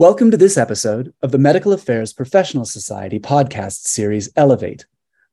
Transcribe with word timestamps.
Welcome 0.00 0.30
to 0.30 0.38
this 0.38 0.56
episode 0.56 1.12
of 1.20 1.30
the 1.30 1.36
Medical 1.36 1.74
Affairs 1.74 2.14
Professional 2.14 2.64
Society 2.64 3.20
podcast 3.20 3.86
series 3.86 4.30
Elevate. 4.34 4.86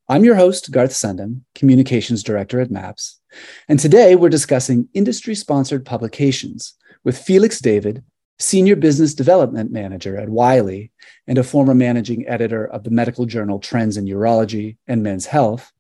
I'm 0.09 0.25
your 0.25 0.35
host, 0.35 0.71
Garth 0.71 0.91
Sundem, 0.91 1.43
Communications 1.55 2.21
Director 2.21 2.59
at 2.59 2.69
MAPS. 2.69 3.21
And 3.69 3.79
today 3.79 4.17
we're 4.17 4.27
discussing 4.27 4.89
industry 4.93 5.35
sponsored 5.35 5.85
publications 5.85 6.73
with 7.05 7.17
Felix 7.17 7.61
David, 7.61 8.03
Senior 8.39 8.75
Business 8.75 9.13
Development 9.13 9.71
Manager 9.71 10.17
at 10.17 10.27
Wiley 10.27 10.91
and 11.27 11.37
a 11.37 11.45
former 11.45 11.73
managing 11.73 12.27
editor 12.27 12.67
of 12.67 12.83
the 12.83 12.91
medical 12.91 13.25
journal 13.25 13.59
Trends 13.59 13.95
in 13.95 14.03
Urology 14.03 14.75
and 14.85 15.01
Men's 15.01 15.27
Health, 15.27 15.71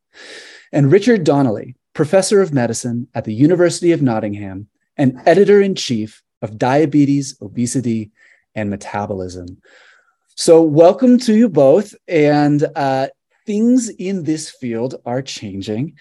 and 0.71 0.93
Richard 0.93 1.25
Donnelly, 1.25 1.75
Professor 1.91 2.39
of 2.39 2.53
Medicine 2.53 3.09
at 3.13 3.25
the 3.25 3.33
University 3.33 3.91
of 3.91 4.01
Nottingham 4.01 4.69
and 4.95 5.19
Editor 5.25 5.61
in 5.61 5.75
Chief 5.75 6.23
of 6.41 6.57
Diabetes, 6.57 7.35
Obesity, 7.41 8.11
and 8.57 8.69
metabolism. 8.69 9.61
So, 10.35 10.61
welcome 10.61 11.17
to 11.19 11.33
you 11.33 11.47
both. 11.47 11.95
And 12.07 12.65
uh, 12.75 13.07
things 13.45 13.87
in 13.87 14.23
this 14.23 14.49
field 14.49 14.95
are 15.05 15.21
changing. 15.21 15.95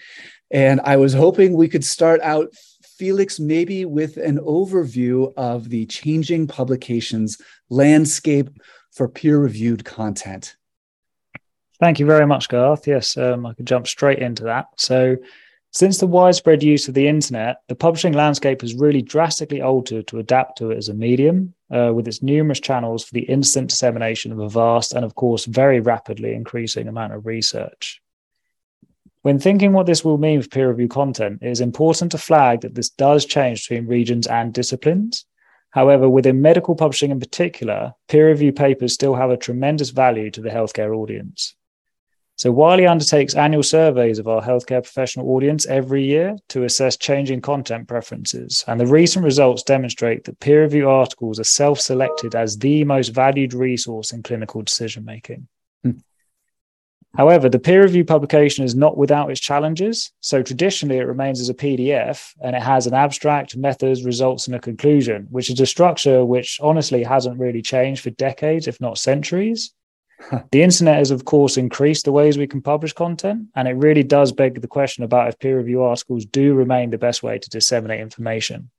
And 0.51 0.81
I 0.81 0.97
was 0.97 1.13
hoping 1.13 1.53
we 1.53 1.69
could 1.69 1.85
start 1.85 2.19
out, 2.21 2.53
Felix, 2.97 3.39
maybe 3.39 3.85
with 3.85 4.17
an 4.17 4.39
overview 4.39 5.31
of 5.37 5.69
the 5.69 5.85
changing 5.85 6.47
publications 6.47 7.39
landscape 7.69 8.49
for 8.91 9.07
peer 9.07 9.37
reviewed 9.37 9.85
content. 9.85 10.55
Thank 11.79 11.99
you 11.99 12.07
very 12.07 12.25
much, 12.25 12.49
Garth. 12.49 12.87
Yes, 12.87 13.17
um, 13.17 13.45
I 13.45 13.53
could 13.53 13.67
jump 13.67 13.87
straight 13.87 14.19
into 14.19 14.45
that. 14.45 14.65
So, 14.77 15.17
since 15.71 15.97
the 15.97 16.07
widespread 16.07 16.63
use 16.63 16.87
of 16.87 16.93
the 16.93 17.07
internet, 17.07 17.57
the 17.67 17.75
publishing 17.75 18.13
landscape 18.13 18.61
has 18.61 18.73
really 18.73 19.01
drastically 19.01 19.61
altered 19.61 20.07
to 20.07 20.19
adapt 20.19 20.57
to 20.57 20.71
it 20.71 20.77
as 20.77 20.89
a 20.89 20.93
medium, 20.93 21.53
uh, 21.69 21.91
with 21.93 22.07
its 22.07 22.23
numerous 22.23 22.59
channels 22.59 23.03
for 23.03 23.13
the 23.13 23.23
instant 23.23 23.69
dissemination 23.69 24.31
of 24.31 24.39
a 24.39 24.49
vast 24.49 24.93
and, 24.93 25.03
of 25.03 25.15
course, 25.15 25.45
very 25.45 25.79
rapidly 25.79 26.33
increasing 26.33 26.87
amount 26.87 27.13
of 27.13 27.25
research. 27.25 28.01
When 29.23 29.39
thinking 29.39 29.73
what 29.73 29.87
this 29.87 30.05
will 30.05 30.17
mean 30.17 30.41
for 30.41 30.47
peer 30.47 30.69
review 30.69 30.87
content, 30.87 31.39
it 31.41 31.49
is 31.49 31.59
important 31.59 32.11
to 32.13 32.17
flag 32.17 32.61
that 32.61 32.75
this 32.75 32.89
does 32.89 33.25
change 33.25 33.67
between 33.67 33.87
regions 33.87 34.25
and 34.25 34.53
disciplines. 34.53 35.25
However, 35.71 36.07
within 36.07 36.41
medical 36.41 36.75
publishing 36.75 37.11
in 37.11 37.19
particular, 37.19 37.93
peer 38.07 38.29
review 38.29 38.53
papers 38.53 38.93
still 38.93 39.15
have 39.15 39.29
a 39.29 39.37
tremendous 39.37 39.89
value 39.89 40.31
to 40.31 40.41
the 40.41 40.49
healthcare 40.49 40.95
audience. 40.95 41.55
So 42.37 42.51
Wiley 42.51 42.85
undertakes 42.85 43.33
annual 43.33 43.63
surveys 43.63 44.19
of 44.19 44.27
our 44.27 44.43
healthcare 44.43 44.83
professional 44.83 45.31
audience 45.31 45.65
every 45.65 46.05
year 46.05 46.37
to 46.49 46.65
assess 46.65 46.95
changing 46.95 47.41
content 47.41 47.87
preferences. 47.87 48.63
And 48.67 48.79
the 48.79 48.85
recent 48.85 49.25
results 49.25 49.63
demonstrate 49.63 50.25
that 50.25 50.39
peer 50.39 50.61
review 50.61 50.87
articles 50.87 51.39
are 51.39 51.43
self 51.43 51.79
selected 51.79 52.35
as 52.35 52.59
the 52.59 52.83
most 52.83 53.09
valued 53.09 53.55
resource 53.55 54.13
in 54.13 54.21
clinical 54.21 54.61
decision 54.61 55.03
making. 55.03 55.47
Hmm. 55.83 55.91
However, 57.15 57.49
the 57.49 57.57
peer 57.57 57.81
review 57.81 58.05
publication 58.05 58.63
is 58.63 58.75
not 58.75 58.97
without 58.97 59.31
its 59.31 59.41
challenges. 59.41 60.11
So 60.19 60.43
traditionally, 60.43 60.97
it 60.97 61.07
remains 61.07 61.41
as 61.41 61.49
a 61.49 61.55
PDF 61.55 62.35
and 62.39 62.55
it 62.55 62.61
has 62.61 62.85
an 62.85 62.93
abstract, 62.93 63.57
methods, 63.57 64.05
results, 64.05 64.45
and 64.45 64.55
a 64.55 64.59
conclusion, 64.59 65.25
which 65.31 65.49
is 65.49 65.59
a 65.59 65.65
structure 65.65 66.23
which 66.23 66.59
honestly 66.61 67.01
hasn't 67.01 67.39
really 67.39 67.63
changed 67.63 68.03
for 68.03 68.11
decades, 68.11 68.67
if 68.67 68.79
not 68.79 68.99
centuries 68.99 69.73
the 70.51 70.63
internet 70.63 70.97
has, 70.97 71.11
of 71.11 71.25
course, 71.25 71.57
increased 71.57 72.05
the 72.05 72.11
ways 72.11 72.37
we 72.37 72.47
can 72.47 72.61
publish 72.61 72.93
content, 72.93 73.47
and 73.55 73.67
it 73.67 73.73
really 73.73 74.03
does 74.03 74.31
beg 74.31 74.61
the 74.61 74.67
question 74.67 75.03
about 75.03 75.27
if 75.27 75.39
peer 75.39 75.57
review 75.57 75.83
articles 75.83 76.25
do 76.25 76.53
remain 76.53 76.89
the 76.89 76.97
best 76.97 77.23
way 77.23 77.37
to 77.37 77.49
disseminate 77.49 78.01
information. 78.01 78.69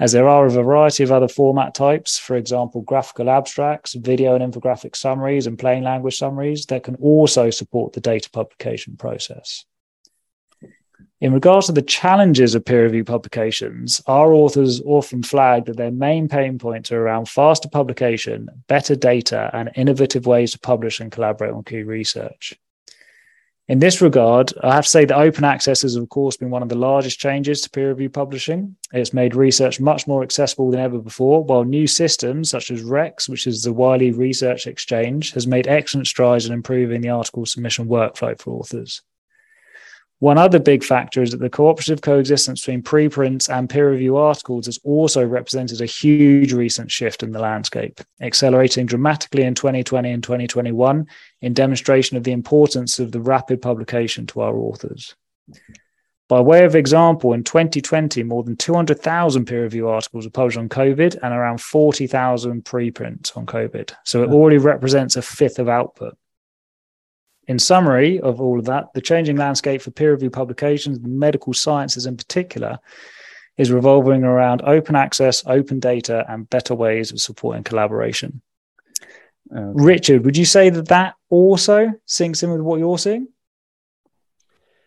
As 0.00 0.10
there 0.10 0.28
are 0.28 0.46
a 0.46 0.50
variety 0.50 1.04
of 1.04 1.12
other 1.12 1.28
format 1.28 1.74
types, 1.74 2.18
for 2.18 2.36
example, 2.36 2.82
graphical 2.82 3.30
abstracts, 3.30 3.94
video 3.94 4.34
and 4.34 4.52
infographic 4.52 4.96
summaries, 4.96 5.46
and 5.46 5.58
plain 5.58 5.84
language 5.84 6.16
summaries 6.16 6.66
that 6.66 6.82
can 6.82 6.96
also 6.96 7.50
support 7.50 7.92
the 7.92 8.00
data 8.00 8.28
publication 8.30 8.96
process. 8.96 9.64
In 11.24 11.32
regards 11.32 11.68
to 11.68 11.72
the 11.72 11.80
challenges 11.80 12.54
of 12.54 12.66
peer 12.66 12.82
review 12.82 13.02
publications, 13.02 14.02
our 14.06 14.34
authors 14.34 14.82
often 14.82 15.22
flag 15.22 15.64
that 15.64 15.78
their 15.78 15.90
main 15.90 16.28
pain 16.28 16.58
points 16.58 16.92
are 16.92 17.00
around 17.00 17.30
faster 17.30 17.66
publication, 17.66 18.50
better 18.66 18.94
data, 18.94 19.48
and 19.54 19.70
innovative 19.74 20.26
ways 20.26 20.52
to 20.52 20.58
publish 20.58 21.00
and 21.00 21.10
collaborate 21.10 21.54
on 21.54 21.64
key 21.64 21.82
research. 21.82 22.52
In 23.68 23.78
this 23.78 24.02
regard, 24.02 24.52
I 24.62 24.74
have 24.74 24.84
to 24.84 24.90
say 24.90 25.06
that 25.06 25.16
open 25.16 25.44
access 25.44 25.80
has, 25.80 25.96
of 25.96 26.10
course, 26.10 26.36
been 26.36 26.50
one 26.50 26.62
of 26.62 26.68
the 26.68 26.74
largest 26.74 27.18
changes 27.18 27.62
to 27.62 27.70
peer 27.70 27.88
review 27.88 28.10
publishing. 28.10 28.76
It's 28.92 29.14
made 29.14 29.34
research 29.34 29.80
much 29.80 30.06
more 30.06 30.22
accessible 30.22 30.70
than 30.70 30.80
ever 30.80 30.98
before, 30.98 31.42
while 31.42 31.64
new 31.64 31.86
systems 31.86 32.50
such 32.50 32.70
as 32.70 32.82
REX, 32.82 33.30
which 33.30 33.46
is 33.46 33.62
the 33.62 33.72
Wiley 33.72 34.10
Research 34.10 34.66
Exchange, 34.66 35.32
has 35.32 35.46
made 35.46 35.68
excellent 35.68 36.06
strides 36.06 36.44
in 36.44 36.52
improving 36.52 37.00
the 37.00 37.08
article 37.08 37.46
submission 37.46 37.86
workflow 37.86 38.38
for 38.38 38.52
authors. 38.52 39.00
One 40.20 40.38
other 40.38 40.58
big 40.58 40.84
factor 40.84 41.22
is 41.22 41.32
that 41.32 41.40
the 41.40 41.50
cooperative 41.50 42.00
coexistence 42.00 42.60
between 42.60 42.82
preprints 42.82 43.48
and 43.48 43.68
peer 43.68 43.90
review 43.90 44.16
articles 44.16 44.66
has 44.66 44.78
also 44.84 45.24
represented 45.24 45.80
a 45.80 45.86
huge 45.86 46.52
recent 46.52 46.90
shift 46.90 47.22
in 47.22 47.32
the 47.32 47.40
landscape, 47.40 48.00
accelerating 48.20 48.86
dramatically 48.86 49.42
in 49.42 49.54
2020 49.54 50.10
and 50.10 50.22
2021 50.22 51.06
in 51.42 51.52
demonstration 51.52 52.16
of 52.16 52.24
the 52.24 52.32
importance 52.32 52.98
of 52.98 53.12
the 53.12 53.20
rapid 53.20 53.60
publication 53.60 54.26
to 54.28 54.40
our 54.40 54.56
authors. 54.56 55.14
By 56.28 56.40
way 56.40 56.64
of 56.64 56.74
example, 56.74 57.34
in 57.34 57.44
2020, 57.44 58.22
more 58.22 58.42
than 58.42 58.56
200,000 58.56 59.44
peer 59.44 59.64
review 59.64 59.88
articles 59.88 60.24
were 60.24 60.30
published 60.30 60.56
on 60.56 60.70
COVID 60.70 61.18
and 61.22 61.34
around 61.34 61.60
40,000 61.60 62.64
preprints 62.64 63.32
on 63.36 63.44
COVID. 63.44 63.92
So 64.04 64.22
it 64.22 64.30
already 64.30 64.56
represents 64.56 65.16
a 65.16 65.22
fifth 65.22 65.58
of 65.58 65.68
output. 65.68 66.16
In 67.46 67.58
summary 67.58 68.20
of 68.20 68.40
all 68.40 68.58
of 68.58 68.64
that, 68.66 68.92
the 68.94 69.00
changing 69.00 69.36
landscape 69.36 69.82
for 69.82 69.90
peer 69.90 70.12
reviewed 70.12 70.32
publications, 70.32 70.98
medical 71.00 71.52
sciences 71.52 72.06
in 72.06 72.16
particular, 72.16 72.78
is 73.56 73.70
revolving 73.70 74.24
around 74.24 74.62
open 74.62 74.96
access, 74.96 75.44
open 75.46 75.78
data, 75.78 76.24
and 76.28 76.48
better 76.50 76.74
ways 76.74 77.12
of 77.12 77.20
supporting 77.20 77.62
collaboration. 77.62 78.40
Okay. 79.52 79.72
Richard, 79.74 80.24
would 80.24 80.36
you 80.36 80.44
say 80.44 80.70
that 80.70 80.88
that 80.88 81.14
also 81.28 81.92
syncs 82.08 82.42
in 82.42 82.50
with 82.50 82.62
what 82.62 82.78
you're 82.78 82.98
seeing? 82.98 83.28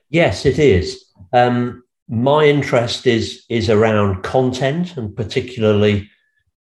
Yes, 0.10 0.46
it 0.46 0.58
is. 0.58 1.06
Um, 1.32 1.84
my 2.10 2.46
interest 2.46 3.06
is 3.06 3.46
is 3.50 3.70
around 3.70 4.24
content 4.24 4.98
and 4.98 5.16
particularly 5.16 6.10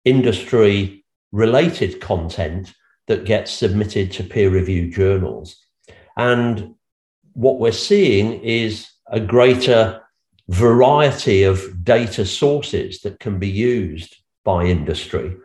industry 0.05 1.05
related 1.33 2.01
content 2.01 2.75
that 3.07 3.25
gets 3.25 3.53
submitted 3.53 4.11
to 4.13 4.25
peer 4.25 4.51
reviewed 4.51 4.93
journals. 4.93 5.66
And 6.17 6.75
what 7.35 7.59
we're 7.59 7.73
seeing 7.73 8.41
is 8.43 8.89
a 9.09 9.21
greater 9.21 10.03
variety 10.49 11.43
of 11.43 11.85
data 11.85 12.25
sources 12.25 13.01
that 13.01 13.21
can 13.21 13.39
be 13.39 13.49
used 13.49 14.17
by 14.45 14.65
industry 14.65 15.37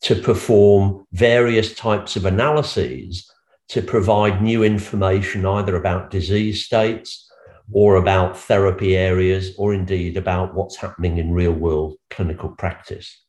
to 0.00 0.14
perform 0.16 1.06
various 1.12 1.74
types 1.74 2.16
of 2.16 2.24
analyses 2.24 3.30
to 3.68 3.82
provide 3.82 4.42
new 4.42 4.62
information 4.62 5.44
either 5.44 5.76
about 5.76 6.10
disease 6.10 6.64
states 6.64 7.30
or 7.72 7.96
about 7.96 8.38
therapy 8.38 8.96
areas 8.96 9.54
or 9.58 9.74
indeed 9.74 10.16
about 10.16 10.54
what's 10.54 10.76
happening 10.76 11.18
in 11.18 11.32
real 11.32 11.52
world 11.52 11.96
clinical 12.08 12.48
practice. 12.48 13.24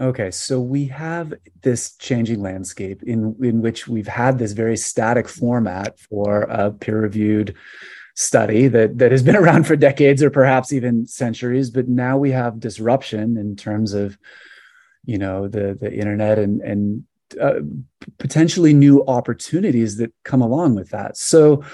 Okay, 0.00 0.30
so 0.30 0.60
we 0.60 0.86
have 0.86 1.34
this 1.62 1.96
changing 1.96 2.40
landscape 2.40 3.02
in, 3.02 3.34
in 3.42 3.62
which 3.62 3.88
we've 3.88 4.06
had 4.06 4.38
this 4.38 4.52
very 4.52 4.76
static 4.76 5.28
format 5.28 5.98
for 5.98 6.42
a 6.42 6.70
peer 6.70 7.00
reviewed 7.00 7.56
study 8.14 8.68
that, 8.68 8.98
that 8.98 9.10
has 9.10 9.24
been 9.24 9.34
around 9.42 9.66
for 9.66 9.74
decades 9.74 10.22
or 10.22 10.30
perhaps 10.30 10.72
even 10.72 11.06
centuries, 11.06 11.70
but 11.70 11.88
now 11.88 12.16
we 12.16 12.30
have 12.30 12.60
disruption 12.60 13.36
in 13.36 13.56
terms 13.56 13.92
of, 13.92 14.16
you 15.04 15.18
know, 15.18 15.48
the, 15.48 15.76
the 15.80 15.92
internet 15.92 16.38
and, 16.38 16.60
and 16.60 17.04
uh, 17.40 17.60
potentially 18.18 18.72
new 18.72 19.04
opportunities 19.06 19.96
that 19.96 20.12
come 20.22 20.42
along 20.42 20.76
with 20.76 20.90
that. 20.90 21.16
So, 21.16 21.64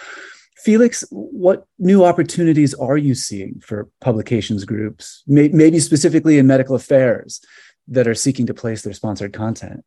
Felix, 0.57 1.05
what 1.11 1.67
new 1.79 2.05
opportunities 2.07 2.73
are 2.73 2.97
you 2.97 3.15
seeing 3.15 3.61
for 3.61 3.91
publications 4.01 4.65
groups, 4.65 5.23
maybe 5.27 5.79
specifically 5.79 6.39
in 6.39 6.47
medical 6.47 6.75
affairs? 6.75 7.43
That 7.89 8.09
are 8.09 8.15
seeking 8.15 8.47
to 8.47 8.55
place 8.55 8.83
their 8.83 8.95
sponsored 8.95 9.33
content? 9.33 9.85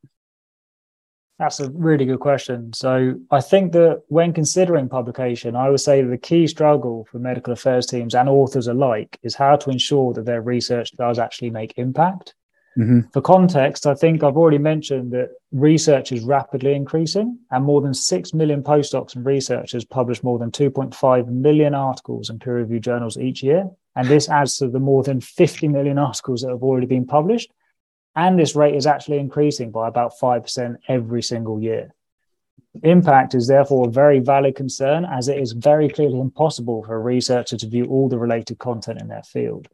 That's 1.40 1.60
a 1.60 1.70
really 1.70 2.06
good 2.06 2.20
question. 2.20 2.74
So, 2.74 3.14
I 3.30 3.42
think 3.42 3.72
that 3.74 4.02
when 4.08 4.34
considering 4.34 4.90
publication, 4.90 5.56
I 5.56 5.70
would 5.70 5.80
say 5.80 6.02
the 6.02 6.18
key 6.18 6.48
struggle 6.48 7.08
for 7.12 7.20
medical 7.20 7.54
affairs 7.54 7.86
teams 7.86 8.16
and 8.16 8.28
authors 8.28 8.68
alike 8.68 9.20
is 9.22 9.36
how 9.36 9.56
to 9.58 9.70
ensure 9.70 10.14
that 10.14 10.26
their 10.26 10.42
research 10.42 10.92
does 10.94 11.20
actually 11.20 11.52
make 11.52 11.78
impact. 11.78 12.34
Mm-hmm. 12.78 13.10
For 13.12 13.22
context, 13.22 13.88
I 13.88 13.94
think 13.94 14.24
I've 14.24 14.38
already 14.38 14.60
mentioned 14.60 15.12
that 15.12 15.30
research 15.52 16.12
is 16.12 16.24
rapidly 16.24 16.74
increasing, 16.74 17.38
and 17.52 17.64
more 17.64 17.82
than 17.82 17.94
6 17.94 18.34
million 18.34 18.64
postdocs 18.64 19.16
and 19.16 19.26
researchers 19.26 19.86
publish 19.86 20.24
more 20.24 20.38
than 20.40 20.52
2.5 20.52 21.28
million 21.28 21.74
articles 21.74 22.30
in 22.30 22.40
peer 22.40 22.56
reviewed 22.56 22.84
journals 22.84 23.18
each 23.18 23.42
year. 23.42 23.70
And 23.96 24.08
this 24.08 24.30
adds 24.30 24.58
to 24.58 24.70
the 24.70 24.80
more 24.80 25.02
than 25.02 25.22
50 25.22 25.68
million 25.68 25.98
articles 25.98 26.42
that 26.42 26.50
have 26.50 26.62
already 26.62 26.86
been 26.86 27.06
published 27.06 27.52
And 28.18 28.38
this 28.38 28.56
rate 28.56 28.74
is 28.76 28.88
actually 28.88 29.20
increasing 29.20 29.70
by 29.70 29.88
about 29.88 30.14
5% 30.20 30.78
every 30.88 31.22
single 31.22 31.62
year. 31.62 31.94
Impact 32.82 33.36
is 33.36 33.48
therefore 33.48 33.88
a 33.88 33.92
very 33.92 34.18
valid 34.18 34.56
concern 34.56 35.06
as 35.06 35.28
it 35.28 35.38
is 35.38 35.52
very 35.52 35.88
clearly 35.88 36.20
impossible 36.20 36.84
for 36.84 36.96
a 36.96 37.00
researcher 37.00 37.58
to 37.58 37.68
view 37.68 37.86
all 37.86 38.10
the 38.10 38.18
related 38.18 38.58
content 38.58 39.00
in 39.00 39.08
their 39.08 39.22
field. 39.22 39.68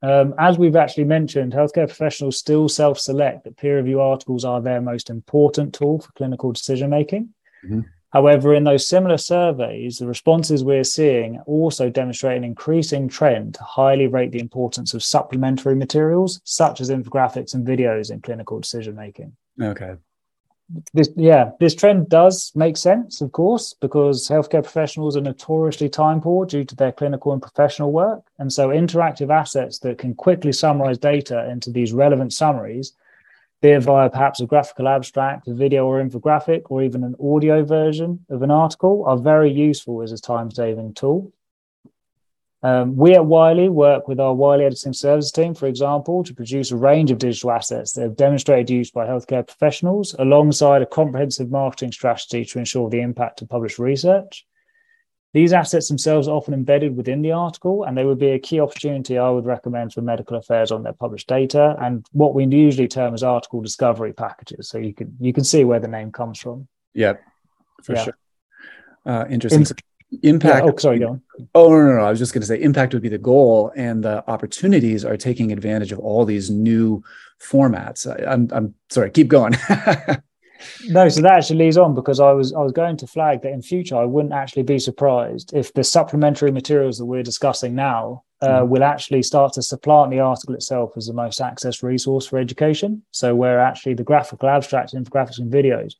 Um, 0.00 0.32
as 0.38 0.58
we've 0.58 0.76
actually 0.76 1.04
mentioned, 1.04 1.52
healthcare 1.52 1.88
professionals 1.88 2.38
still 2.38 2.68
self 2.68 3.00
select 3.00 3.42
that 3.44 3.56
peer 3.56 3.78
review 3.78 4.00
articles 4.00 4.44
are 4.44 4.62
their 4.62 4.80
most 4.80 5.10
important 5.10 5.74
tool 5.74 5.98
for 5.98 6.12
clinical 6.12 6.52
decision 6.52 6.90
making. 6.90 7.34
Mm-hmm. 7.64 7.80
However, 8.10 8.54
in 8.54 8.64
those 8.64 8.88
similar 8.88 9.18
surveys, 9.18 9.98
the 9.98 10.06
responses 10.06 10.64
we're 10.64 10.84
seeing 10.84 11.40
also 11.46 11.90
demonstrate 11.90 12.38
an 12.38 12.44
increasing 12.44 13.08
trend 13.08 13.54
to 13.54 13.62
highly 13.62 14.06
rate 14.06 14.32
the 14.32 14.40
importance 14.40 14.94
of 14.94 15.02
supplementary 15.04 15.74
materials, 15.74 16.40
such 16.44 16.80
as 16.80 16.90
infographics 16.90 17.54
and 17.54 17.66
videos 17.66 18.10
in 18.10 18.20
clinical 18.20 18.60
decision 18.60 18.94
making. 18.94 19.36
Okay 19.60 19.96
this 20.92 21.08
yeah 21.16 21.50
this 21.60 21.74
trend 21.74 22.08
does 22.08 22.52
make 22.54 22.76
sense 22.76 23.20
of 23.20 23.32
course 23.32 23.74
because 23.80 24.28
healthcare 24.28 24.62
professionals 24.62 25.16
are 25.16 25.22
notoriously 25.22 25.88
time 25.88 26.20
poor 26.20 26.44
due 26.44 26.64
to 26.64 26.76
their 26.76 26.92
clinical 26.92 27.32
and 27.32 27.40
professional 27.40 27.90
work 27.90 28.22
and 28.38 28.52
so 28.52 28.68
interactive 28.68 29.30
assets 29.30 29.78
that 29.78 29.98
can 29.98 30.14
quickly 30.14 30.52
summarize 30.52 30.98
data 30.98 31.48
into 31.50 31.70
these 31.70 31.92
relevant 31.92 32.32
summaries 32.32 32.92
be 33.60 33.70
it 33.70 33.82
via 33.82 34.08
perhaps 34.08 34.40
a 34.40 34.46
graphical 34.46 34.88
abstract 34.88 35.48
a 35.48 35.54
video 35.54 35.86
or 35.86 36.02
infographic 36.02 36.62
or 36.70 36.82
even 36.82 37.04
an 37.04 37.14
audio 37.20 37.64
version 37.64 38.24
of 38.30 38.42
an 38.42 38.50
article 38.50 39.04
are 39.06 39.18
very 39.18 39.50
useful 39.50 40.02
as 40.02 40.12
a 40.12 40.18
time 40.18 40.50
saving 40.50 40.94
tool 40.94 41.32
um, 42.62 42.96
we 42.96 43.14
at 43.14 43.24
Wiley 43.24 43.68
work 43.68 44.08
with 44.08 44.18
our 44.18 44.34
Wiley 44.34 44.64
editing 44.64 44.92
service 44.92 45.30
team, 45.30 45.54
for 45.54 45.68
example, 45.68 46.24
to 46.24 46.34
produce 46.34 46.72
a 46.72 46.76
range 46.76 47.12
of 47.12 47.18
digital 47.18 47.52
assets 47.52 47.92
that 47.92 48.02
have 48.02 48.16
demonstrated 48.16 48.68
use 48.68 48.90
by 48.90 49.06
healthcare 49.06 49.46
professionals 49.46 50.16
alongside 50.18 50.82
a 50.82 50.86
comprehensive 50.86 51.50
marketing 51.50 51.92
strategy 51.92 52.44
to 52.44 52.58
ensure 52.58 52.90
the 52.90 53.00
impact 53.00 53.42
of 53.42 53.48
published 53.48 53.78
research. 53.78 54.44
These 55.34 55.52
assets 55.52 55.88
themselves 55.88 56.26
are 56.26 56.34
often 56.34 56.54
embedded 56.54 56.96
within 56.96 57.20
the 57.20 57.32
article, 57.32 57.84
and 57.84 57.96
they 57.96 58.04
would 58.04 58.18
be 58.18 58.30
a 58.30 58.38
key 58.38 58.60
opportunity 58.60 59.18
I 59.18 59.28
would 59.28 59.44
recommend 59.44 59.92
for 59.92 60.00
medical 60.00 60.38
affairs 60.38 60.72
on 60.72 60.82
their 60.82 60.94
published 60.94 61.28
data 61.28 61.76
and 61.80 62.06
what 62.12 62.34
we 62.34 62.46
usually 62.46 62.88
term 62.88 63.12
as 63.12 63.22
article 63.22 63.60
discovery 63.60 64.14
packages. 64.14 64.68
So 64.68 64.78
you 64.78 64.94
can 64.94 65.14
you 65.20 65.32
can 65.32 65.44
see 65.44 65.64
where 65.64 65.80
the 65.80 65.88
name 65.88 66.12
comes 66.12 66.38
from. 66.38 66.66
Yeah, 66.94 67.14
for 67.82 67.94
yeah. 67.94 68.04
sure. 68.04 68.18
Uh, 69.04 69.24
interesting. 69.28 69.60
In- 69.60 69.66
impact 70.22 70.64
yeah. 70.64 70.72
oh 70.72 70.76
sorry 70.78 70.98
go 70.98 71.08
on. 71.08 71.22
oh 71.54 71.68
no, 71.68 71.84
no 71.84 71.96
no 71.96 72.02
i 72.02 72.08
was 72.08 72.18
just 72.18 72.32
going 72.32 72.40
to 72.40 72.46
say 72.46 72.58
impact 72.62 72.94
would 72.94 73.02
be 73.02 73.10
the 73.10 73.18
goal 73.18 73.70
and 73.76 74.02
the 74.02 74.26
opportunities 74.26 75.04
are 75.04 75.18
taking 75.18 75.52
advantage 75.52 75.92
of 75.92 75.98
all 75.98 76.24
these 76.24 76.48
new 76.48 77.02
formats 77.42 78.06
I, 78.06 78.32
am 78.32 78.48
I'm, 78.50 78.56
I'm 78.56 78.74
sorry 78.88 79.10
keep 79.10 79.28
going 79.28 79.54
no 80.86 81.08
so 81.08 81.20
that 81.20 81.32
actually 81.32 81.58
leads 81.58 81.76
on 81.76 81.94
because 81.94 82.20
i 82.20 82.32
was 82.32 82.52
i 82.54 82.60
was 82.60 82.72
going 82.72 82.96
to 82.96 83.06
flag 83.06 83.42
that 83.42 83.52
in 83.52 83.62
future 83.62 83.96
i 83.96 84.04
wouldn't 84.04 84.34
actually 84.34 84.62
be 84.62 84.78
surprised 84.78 85.52
if 85.54 85.72
the 85.74 85.84
supplementary 85.84 86.50
materials 86.50 86.98
that 86.98 87.06
we're 87.06 87.22
discussing 87.22 87.74
now 87.74 88.22
uh, 88.40 88.60
mm. 88.60 88.68
will 88.68 88.84
actually 88.84 89.22
start 89.22 89.52
to 89.52 89.62
supplant 89.62 90.10
the 90.10 90.20
article 90.20 90.54
itself 90.54 90.92
as 90.96 91.06
the 91.06 91.12
most 91.12 91.40
accessed 91.40 91.82
resource 91.82 92.26
for 92.26 92.38
education 92.38 93.02
so 93.10 93.34
where 93.34 93.60
actually 93.60 93.94
the 93.94 94.04
graphical 94.04 94.48
abstracts 94.48 94.94
infographics 94.94 95.38
and 95.38 95.52
videos 95.52 95.94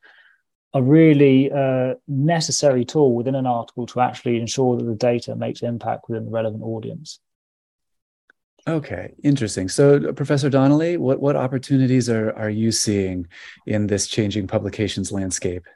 a 0.74 0.82
really 0.82 1.50
uh, 1.50 1.94
necessary 2.06 2.84
tool 2.84 3.14
within 3.14 3.34
an 3.34 3.46
article 3.46 3.86
to 3.86 4.00
actually 4.00 4.38
ensure 4.38 4.76
that 4.76 4.84
the 4.84 4.94
data 4.94 5.34
makes 5.34 5.62
impact 5.62 6.08
within 6.08 6.26
the 6.26 6.30
relevant 6.30 6.62
audience. 6.62 7.20
Okay, 8.66 9.14
interesting. 9.22 9.68
So, 9.68 9.96
uh, 9.96 10.12
Professor 10.12 10.50
Donnelly, 10.50 10.96
what, 10.96 11.20
what 11.20 11.36
opportunities 11.36 12.10
are, 12.10 12.32
are 12.32 12.50
you 12.50 12.70
seeing 12.72 13.26
in 13.66 13.86
this 13.86 14.06
changing 14.06 14.46
publications 14.46 15.10
landscape? 15.12 15.66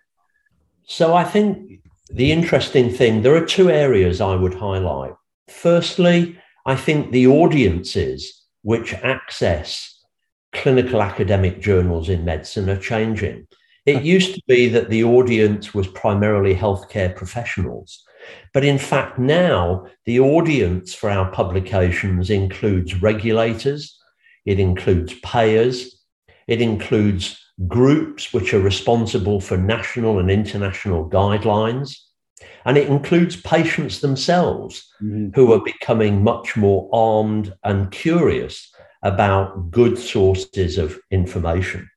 So, 0.84 1.14
I 1.14 1.24
think 1.24 1.80
the 2.10 2.32
interesting 2.32 2.90
thing, 2.90 3.22
there 3.22 3.34
are 3.34 3.46
two 3.46 3.70
areas 3.70 4.20
I 4.20 4.36
would 4.36 4.54
highlight. 4.54 5.14
Firstly, 5.48 6.38
I 6.66 6.76
think 6.76 7.12
the 7.12 7.26
audiences 7.26 8.42
which 8.62 8.94
access 8.94 10.00
clinical 10.52 11.02
academic 11.02 11.60
journals 11.60 12.08
in 12.08 12.24
medicine 12.24 12.68
are 12.68 12.78
changing. 12.78 13.46
It 13.86 13.96
uh-huh. 13.96 14.04
used 14.04 14.34
to 14.34 14.42
be 14.46 14.68
that 14.68 14.90
the 14.90 15.04
audience 15.04 15.74
was 15.74 15.88
primarily 15.88 16.54
healthcare 16.54 17.14
professionals. 17.14 18.04
But 18.52 18.64
in 18.64 18.78
fact, 18.78 19.18
now 19.18 19.86
the 20.04 20.20
audience 20.20 20.94
for 20.94 21.10
our 21.10 21.30
publications 21.30 22.30
includes 22.30 23.00
regulators, 23.00 23.98
it 24.44 24.58
includes 24.58 25.14
payers, 25.20 26.02
it 26.46 26.60
includes 26.60 27.38
groups 27.68 28.32
which 28.32 28.52
are 28.54 28.60
responsible 28.60 29.40
for 29.40 29.56
national 29.56 30.18
and 30.18 30.30
international 30.30 31.08
guidelines, 31.08 31.96
and 32.64 32.76
it 32.76 32.88
includes 32.88 33.36
patients 33.36 34.00
themselves 34.00 34.88
mm-hmm. 35.02 35.28
who 35.34 35.52
are 35.52 35.62
becoming 35.62 36.22
much 36.22 36.56
more 36.56 36.88
armed 36.92 37.52
and 37.64 37.90
curious 37.90 38.72
about 39.02 39.70
good 39.70 39.98
sources 39.98 40.78
of 40.78 40.98
information. 41.10 41.88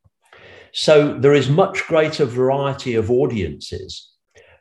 So 0.71 1.17
there 1.17 1.33
is 1.33 1.49
much 1.49 1.85
greater 1.87 2.25
variety 2.25 2.95
of 2.95 3.09
audiences 3.09 4.11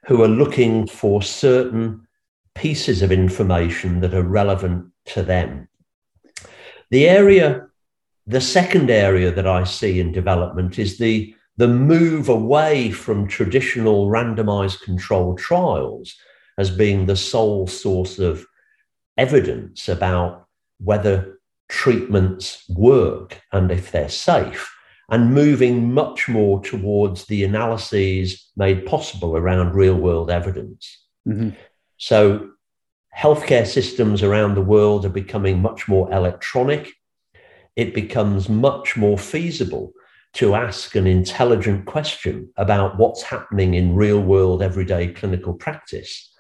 who 0.07 0.23
are 0.23 0.29
looking 0.29 0.87
for 0.87 1.23
certain 1.23 2.07
pieces 2.55 3.03
of 3.03 3.11
information 3.11 4.01
that 4.01 4.15
are 4.15 4.23
relevant 4.23 4.87
to 5.07 5.23
them. 5.23 5.69
The 6.91 7.09
area, 7.09 7.67
the 8.27 8.41
second 8.41 8.91
area 8.91 9.31
that 9.33 9.47
I 9.47 9.65
see 9.65 10.01
in 10.01 10.13
development 10.13 10.79
is 10.79 10.99
the, 10.99 11.35
the 11.57 11.69
move 11.69 12.29
away 12.29 12.91
from 12.91 13.27
traditional 13.27 14.09
randomized 14.09 14.83
controlled 14.83 15.39
trials 15.39 16.15
as 16.59 16.71
being 16.71 17.07
the 17.07 17.17
sole 17.17 17.67
source 17.67 18.19
of 18.19 18.47
evidence 19.17 19.89
about 19.89 20.47
whether 20.79 21.39
treatments 21.69 22.65
work 22.69 23.41
and 23.53 23.71
if 23.71 23.91
they're 23.91 24.09
safe 24.09 24.74
and 25.11 25.35
moving 25.35 25.93
much 25.93 26.29
more 26.29 26.63
towards 26.63 27.27
the 27.27 27.45
analyses 27.45 28.51
made 28.57 28.87
possible 28.87 29.37
around 29.37 29.75
real 29.75 29.95
world 29.95 30.31
evidence. 30.31 31.05
Mm-hmm. 31.29 31.51
So, 31.99 32.51
healthcare 33.17 33.67
systems 33.67 34.23
around 34.23 34.55
the 34.55 34.61
world 34.63 35.05
are 35.07 35.11
becoming 35.11 35.63
much 35.63 35.87
more 35.87 36.13
electronic. 36.13 36.93
It 37.77 37.95
becomes 37.95 38.49
much 38.49 38.97
more 38.97 39.19
feasible 39.19 39.93
to 40.35 40.55
ask 40.55 40.97
an 40.97 41.07
intelligent 41.07 41.87
question 41.87 42.51
about 42.57 42.99
what's 42.99 43.23
happening 43.23 43.75
in 43.75 43.95
real 43.95 44.21
world, 44.21 44.63
everyday 44.63 45.09
clinical 45.09 45.55
practice 45.55 46.35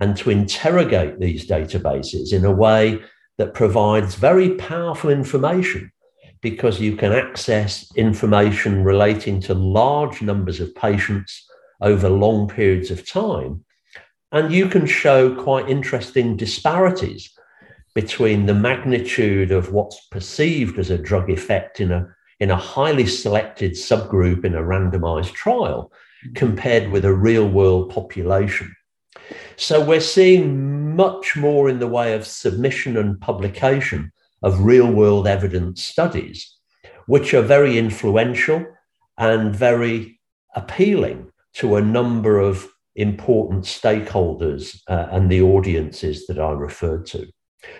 and 0.00 0.16
to 0.16 0.30
interrogate 0.30 1.20
these 1.20 1.46
databases 1.46 2.32
in 2.32 2.44
a 2.44 2.50
way 2.50 3.00
that 3.38 3.54
provides 3.54 4.14
very 4.14 4.50
powerful 4.56 5.10
information 5.10 5.90
because 6.44 6.78
you 6.78 6.94
can 6.94 7.10
access 7.10 7.90
information 7.96 8.84
relating 8.84 9.40
to 9.40 9.54
large 9.54 10.20
numbers 10.20 10.60
of 10.60 10.74
patients 10.74 11.48
over 11.80 12.10
long 12.10 12.46
periods 12.46 12.90
of 12.90 13.08
time. 13.08 13.64
And 14.30 14.52
you 14.52 14.68
can 14.68 14.84
show 14.84 15.34
quite 15.42 15.70
interesting 15.70 16.36
disparities 16.36 17.32
between 17.94 18.44
the 18.44 18.52
magnitude 18.52 19.52
of 19.52 19.72
what's 19.72 20.06
perceived 20.10 20.78
as 20.78 20.90
a 20.90 20.98
drug 20.98 21.30
effect 21.30 21.80
in 21.80 21.90
a, 21.90 22.14
in 22.40 22.50
a 22.50 22.56
highly 22.56 23.06
selected 23.06 23.72
subgroup 23.72 24.44
in 24.44 24.54
a 24.54 24.60
randomized 24.60 25.32
trial 25.32 25.90
compared 26.34 26.90
with 26.90 27.06
a 27.06 27.14
real 27.14 27.48
world 27.48 27.88
population. 27.88 28.70
So 29.56 29.82
we're 29.82 30.00
seeing 30.00 30.94
much 30.94 31.36
more 31.36 31.70
in 31.70 31.78
the 31.78 31.88
way 31.88 32.12
of 32.12 32.26
submission 32.26 32.98
and 32.98 33.18
publication 33.18 34.12
of 34.44 34.60
real 34.60 34.86
world 34.86 35.26
evidence 35.26 35.82
studies, 35.82 36.54
which 37.06 37.32
are 37.32 37.42
very 37.42 37.78
influential 37.78 38.64
and 39.16 39.56
very 39.56 40.20
appealing 40.54 41.32
to 41.54 41.76
a 41.76 41.82
number 41.82 42.38
of 42.38 42.68
important 42.94 43.64
stakeholders 43.64 44.80
uh, 44.86 45.08
and 45.10 45.30
the 45.30 45.40
audiences 45.40 46.26
that 46.26 46.38
I 46.38 46.50
referred 46.50 47.06
to. 47.06 47.26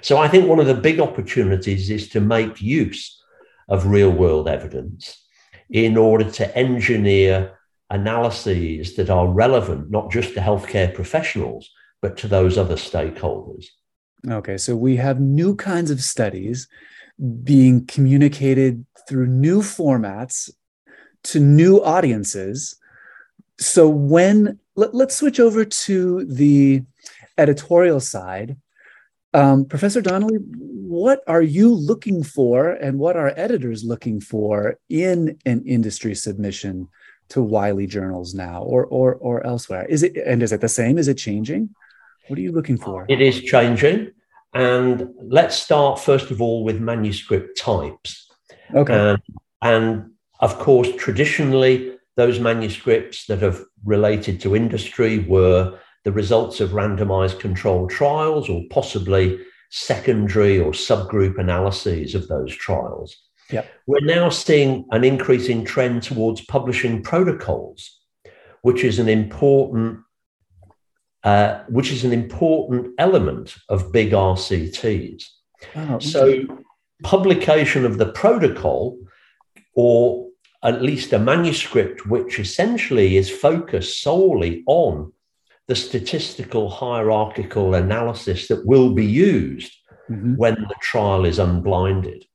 So 0.00 0.16
I 0.16 0.26
think 0.26 0.48
one 0.48 0.58
of 0.58 0.66
the 0.66 0.74
big 0.88 1.00
opportunities 1.00 1.90
is 1.90 2.08
to 2.08 2.20
make 2.20 2.62
use 2.62 3.22
of 3.68 3.86
real 3.86 4.10
world 4.10 4.48
evidence 4.48 5.22
in 5.68 5.98
order 5.98 6.30
to 6.30 6.56
engineer 6.56 7.58
analyses 7.90 8.96
that 8.96 9.10
are 9.10 9.28
relevant 9.28 9.90
not 9.90 10.10
just 10.10 10.32
to 10.34 10.40
healthcare 10.40 10.92
professionals, 10.94 11.70
but 12.00 12.16
to 12.16 12.28
those 12.28 12.56
other 12.56 12.76
stakeholders. 12.76 13.66
Okay, 14.28 14.56
so 14.56 14.74
we 14.74 14.96
have 14.96 15.20
new 15.20 15.54
kinds 15.54 15.90
of 15.90 16.00
studies 16.00 16.68
being 17.42 17.86
communicated 17.86 18.84
through 19.06 19.26
new 19.26 19.60
formats 19.60 20.50
to 21.24 21.40
new 21.40 21.82
audiences. 21.82 22.76
So 23.58 23.88
when 23.88 24.58
let, 24.76 24.94
us 24.94 25.16
switch 25.16 25.38
over 25.40 25.64
to 25.64 26.24
the 26.24 26.82
editorial 27.38 28.00
side. 28.00 28.56
Um, 29.32 29.66
Professor 29.66 30.00
Donnelly, 30.00 30.38
what 30.38 31.22
are 31.26 31.42
you 31.42 31.74
looking 31.74 32.22
for 32.22 32.70
and 32.70 32.98
what 32.98 33.16
are 33.16 33.32
editors 33.36 33.84
looking 33.84 34.20
for 34.20 34.78
in 34.88 35.38
an 35.44 35.64
industry 35.66 36.14
submission 36.14 36.88
to 37.30 37.42
Wiley 37.42 37.86
journals 37.86 38.34
now 38.34 38.62
or, 38.62 38.86
or, 38.86 39.16
or 39.16 39.44
elsewhere? 39.44 39.84
Is 39.86 40.02
it, 40.02 40.16
and 40.16 40.42
is 40.42 40.52
it 40.52 40.60
the 40.60 40.68
same? 40.68 40.98
Is 40.98 41.08
it 41.08 41.18
changing? 41.18 41.74
What 42.28 42.38
are 42.38 42.42
you 42.42 42.52
looking 42.52 42.78
for? 42.78 43.06
It 43.08 43.20
is 43.20 43.42
changing. 43.42 44.12
And 44.54 45.08
let's 45.20 45.56
start, 45.56 45.98
first 45.98 46.30
of 46.30 46.40
all, 46.40 46.64
with 46.64 46.80
manuscript 46.80 47.58
types. 47.58 48.30
Okay. 48.74 48.94
Um, 48.94 49.18
and 49.62 50.10
of 50.40 50.58
course, 50.58 50.88
traditionally, 50.96 51.96
those 52.16 52.38
manuscripts 52.38 53.26
that 53.26 53.40
have 53.40 53.62
related 53.84 54.40
to 54.42 54.54
industry 54.54 55.18
were 55.20 55.78
the 56.04 56.12
results 56.12 56.60
of 56.60 56.70
randomized 56.70 57.40
controlled 57.40 57.90
trials 57.90 58.48
or 58.48 58.62
possibly 58.70 59.38
secondary 59.70 60.60
or 60.60 60.70
subgroup 60.70 61.38
analyses 61.38 62.14
of 62.14 62.28
those 62.28 62.54
trials. 62.54 63.16
Yep. 63.50 63.66
We're 63.86 64.00
now 64.00 64.28
seeing 64.28 64.86
an 64.92 65.02
increasing 65.02 65.64
trend 65.64 66.02
towards 66.02 66.40
publishing 66.42 67.02
protocols, 67.02 68.00
which 68.62 68.84
is 68.84 68.98
an 68.98 69.08
important 69.08 70.00
uh, 71.24 71.62
which 71.68 71.90
is 71.90 72.04
an 72.04 72.12
important 72.12 72.92
element 72.98 73.56
of 73.70 73.92
big 73.92 74.12
RCTs. 74.12 75.24
Oh. 75.74 75.98
So, 75.98 76.44
publication 77.02 77.86
of 77.86 77.96
the 77.96 78.12
protocol, 78.12 78.98
or 79.74 80.28
at 80.62 80.82
least 80.82 81.12
a 81.12 81.18
manuscript 81.18 82.06
which 82.06 82.38
essentially 82.38 83.16
is 83.16 83.30
focused 83.30 84.02
solely 84.02 84.62
on 84.66 85.12
the 85.66 85.74
statistical 85.74 86.68
hierarchical 86.68 87.74
analysis 87.74 88.48
that 88.48 88.66
will 88.66 88.92
be 88.92 89.06
used 89.06 89.72
mm-hmm. 90.10 90.34
when 90.36 90.54
the 90.54 90.74
trial 90.82 91.24
is 91.24 91.38
unblinded. 91.38 92.26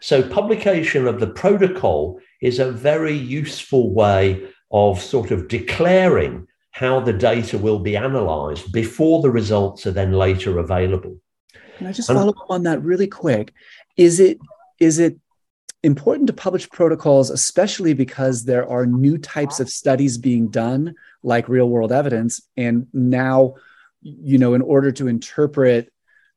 So, 0.00 0.22
publication 0.22 1.08
of 1.08 1.18
the 1.18 1.26
protocol 1.26 2.20
is 2.40 2.60
a 2.60 2.70
very 2.70 3.16
useful 3.16 3.92
way 3.92 4.46
of 4.70 5.02
sort 5.02 5.32
of 5.32 5.48
declaring 5.48 6.46
how 6.76 7.00
the 7.00 7.12
data 7.12 7.56
will 7.56 7.78
be 7.78 7.96
analyzed 7.96 8.70
before 8.70 9.22
the 9.22 9.30
results 9.30 9.86
are 9.86 9.92
then 9.92 10.12
later 10.12 10.58
available. 10.58 11.18
Can 11.78 11.86
I 11.86 11.92
just 11.92 12.06
follow 12.06 12.28
up 12.28 12.50
on 12.50 12.64
that 12.64 12.82
really 12.82 13.06
quick? 13.06 13.54
Is 13.96 14.20
it 14.20 14.38
is 14.78 14.98
it 14.98 15.18
important 15.82 16.26
to 16.26 16.34
publish 16.34 16.68
protocols, 16.68 17.30
especially 17.30 17.94
because 17.94 18.44
there 18.44 18.68
are 18.68 18.84
new 18.84 19.16
types 19.16 19.58
of 19.58 19.70
studies 19.70 20.18
being 20.18 20.48
done, 20.48 20.94
like 21.22 21.48
real 21.48 21.70
world 21.70 21.92
evidence, 21.92 22.42
and 22.58 22.88
now, 22.92 23.54
you 24.02 24.36
know, 24.36 24.52
in 24.52 24.60
order 24.60 24.92
to 24.92 25.08
interpret 25.08 25.90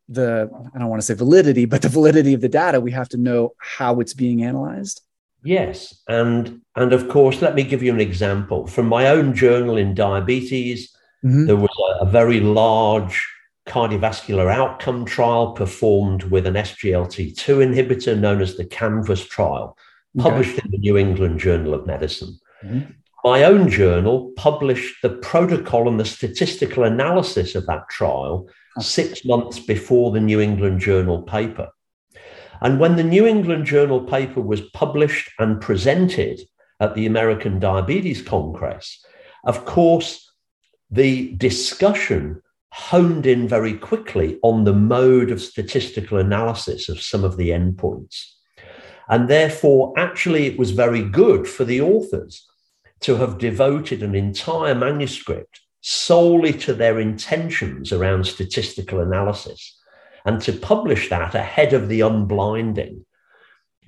the 0.07 0.49
I 0.73 0.79
don't 0.79 0.87
want 0.87 1.01
to 1.01 1.05
say 1.05 1.15
validity, 1.15 1.65
but 1.65 1.81
the 1.81 1.89
validity 1.89 2.33
of 2.33 2.39
the 2.39 2.47
data, 2.47 2.79
we 2.79 2.91
have 2.91 3.09
to 3.09 3.17
know 3.17 3.55
how 3.57 3.99
it's 3.99 4.13
being 4.13 4.41
analyzed. 4.43 5.01
Yes, 5.43 6.01
and 6.07 6.61
and 6.75 6.93
of 6.93 7.07
course, 7.09 7.41
let 7.41 7.55
me 7.55 7.63
give 7.63 7.81
you 7.81 7.93
an 7.93 8.01
example 8.01 8.67
from 8.67 8.87
my 8.87 9.07
own 9.07 9.33
journal 9.33 9.77
in 9.77 9.93
diabetes. 9.93 10.93
Mm-hmm. 11.23 11.45
There 11.45 11.55
was 11.55 11.69
a, 12.01 12.05
a, 12.05 12.09
very 12.09 12.39
large 12.39 13.25
cardiovascular 13.67 14.51
outcome 14.51 15.05
trial 15.05 15.51
performed 15.51 16.23
with 16.23 16.47
an 16.47 16.53
SGLT2 16.55 17.35
inhibitor 17.35 18.17
known 18.17 18.41
as 18.41 18.55
the 18.55 18.65
Canvas 18.65 19.25
trial, 19.25 19.77
published 20.17 20.57
okay. 20.57 20.61
in 20.65 20.71
the 20.71 20.77
New 20.77 20.97
England 20.97 21.39
Journal 21.39 21.73
of 21.73 21.85
Medicine. 21.85 22.39
Mm-hmm. 22.63 22.91
My 23.23 23.43
own 23.43 23.69
journal 23.69 24.31
published 24.37 25.01
the 25.01 25.09
protocol 25.09 25.89
and 25.89 25.99
the 25.99 26.05
statistical 26.05 26.85
analysis 26.85 27.53
of 27.53 27.65
that 27.65 27.89
trial 27.89 28.47
six 28.79 29.25
months 29.25 29.59
before 29.59 30.11
the 30.11 30.21
New 30.21 30.39
England 30.39 30.79
Journal 30.79 31.21
paper. 31.23 31.69
And 32.61 32.79
when 32.79 32.95
the 32.95 33.03
New 33.03 33.25
England 33.25 33.65
Journal 33.65 34.01
paper 34.01 34.41
was 34.41 34.61
published 34.61 35.31
and 35.39 35.61
presented 35.61 36.41
at 36.79 36.95
the 36.95 37.05
American 37.05 37.59
Diabetes 37.59 38.21
Congress, 38.21 39.03
of 39.45 39.65
course, 39.65 40.31
the 40.91 41.33
discussion 41.35 42.41
honed 42.71 43.25
in 43.25 43.47
very 43.47 43.73
quickly 43.73 44.39
on 44.43 44.63
the 44.63 44.73
mode 44.73 45.31
of 45.31 45.41
statistical 45.41 46.17
analysis 46.17 46.89
of 46.89 47.01
some 47.01 47.23
of 47.23 47.37
the 47.37 47.49
endpoints. 47.49 48.25
And 49.07 49.27
therefore, 49.27 49.93
actually, 49.97 50.45
it 50.45 50.59
was 50.59 50.71
very 50.71 51.03
good 51.03 51.47
for 51.47 51.65
the 51.65 51.81
authors 51.81 52.47
to 53.01 53.15
have 53.15 53.39
devoted 53.39 54.03
an 54.03 54.13
entire 54.13 54.75
manuscript 54.75 55.61
solely 55.81 56.51
to 56.51 56.73
their 56.73 56.99
intentions 56.99 57.91
around 57.91 58.27
statistical 58.27 58.99
analysis 58.99 59.78
and 60.29 60.39
to 60.43 60.53
publish 60.53 61.09
that 61.09 61.33
ahead 61.33 61.73
of 61.73 61.89
the 61.89 62.01
unblinding, 62.01 63.03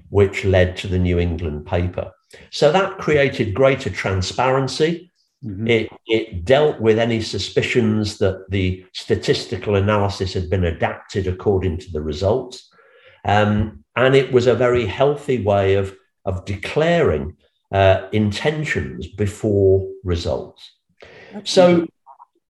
which 0.09 0.43
led 0.43 0.75
to 0.75 0.87
the 0.87 0.97
New 0.97 1.19
England 1.19 1.67
paper. 1.67 2.11
So 2.49 2.71
that 2.71 2.97
created 2.97 3.53
greater 3.53 3.91
transparency. 3.91 5.11
Mm-hmm. 5.45 5.67
It, 5.67 5.89
it 6.07 6.43
dealt 6.43 6.81
with 6.81 6.97
any 6.97 7.21
suspicions 7.21 8.17
that 8.17 8.49
the 8.49 8.83
statistical 8.93 9.75
analysis 9.75 10.33
had 10.33 10.49
been 10.49 10.65
adapted 10.65 11.27
according 11.27 11.77
to 11.77 11.91
the 11.91 12.01
results. 12.01 12.73
Um, 13.23 13.83
and 13.95 14.15
it 14.15 14.31
was 14.31 14.47
a 14.47 14.55
very 14.55 14.87
healthy 14.87 15.43
way 15.43 15.75
of, 15.75 15.95
of 16.25 16.45
declaring 16.45 17.37
uh, 17.71 18.07
intentions 18.11 19.05
before 19.05 19.87
results. 20.03 20.61
So 21.43 21.85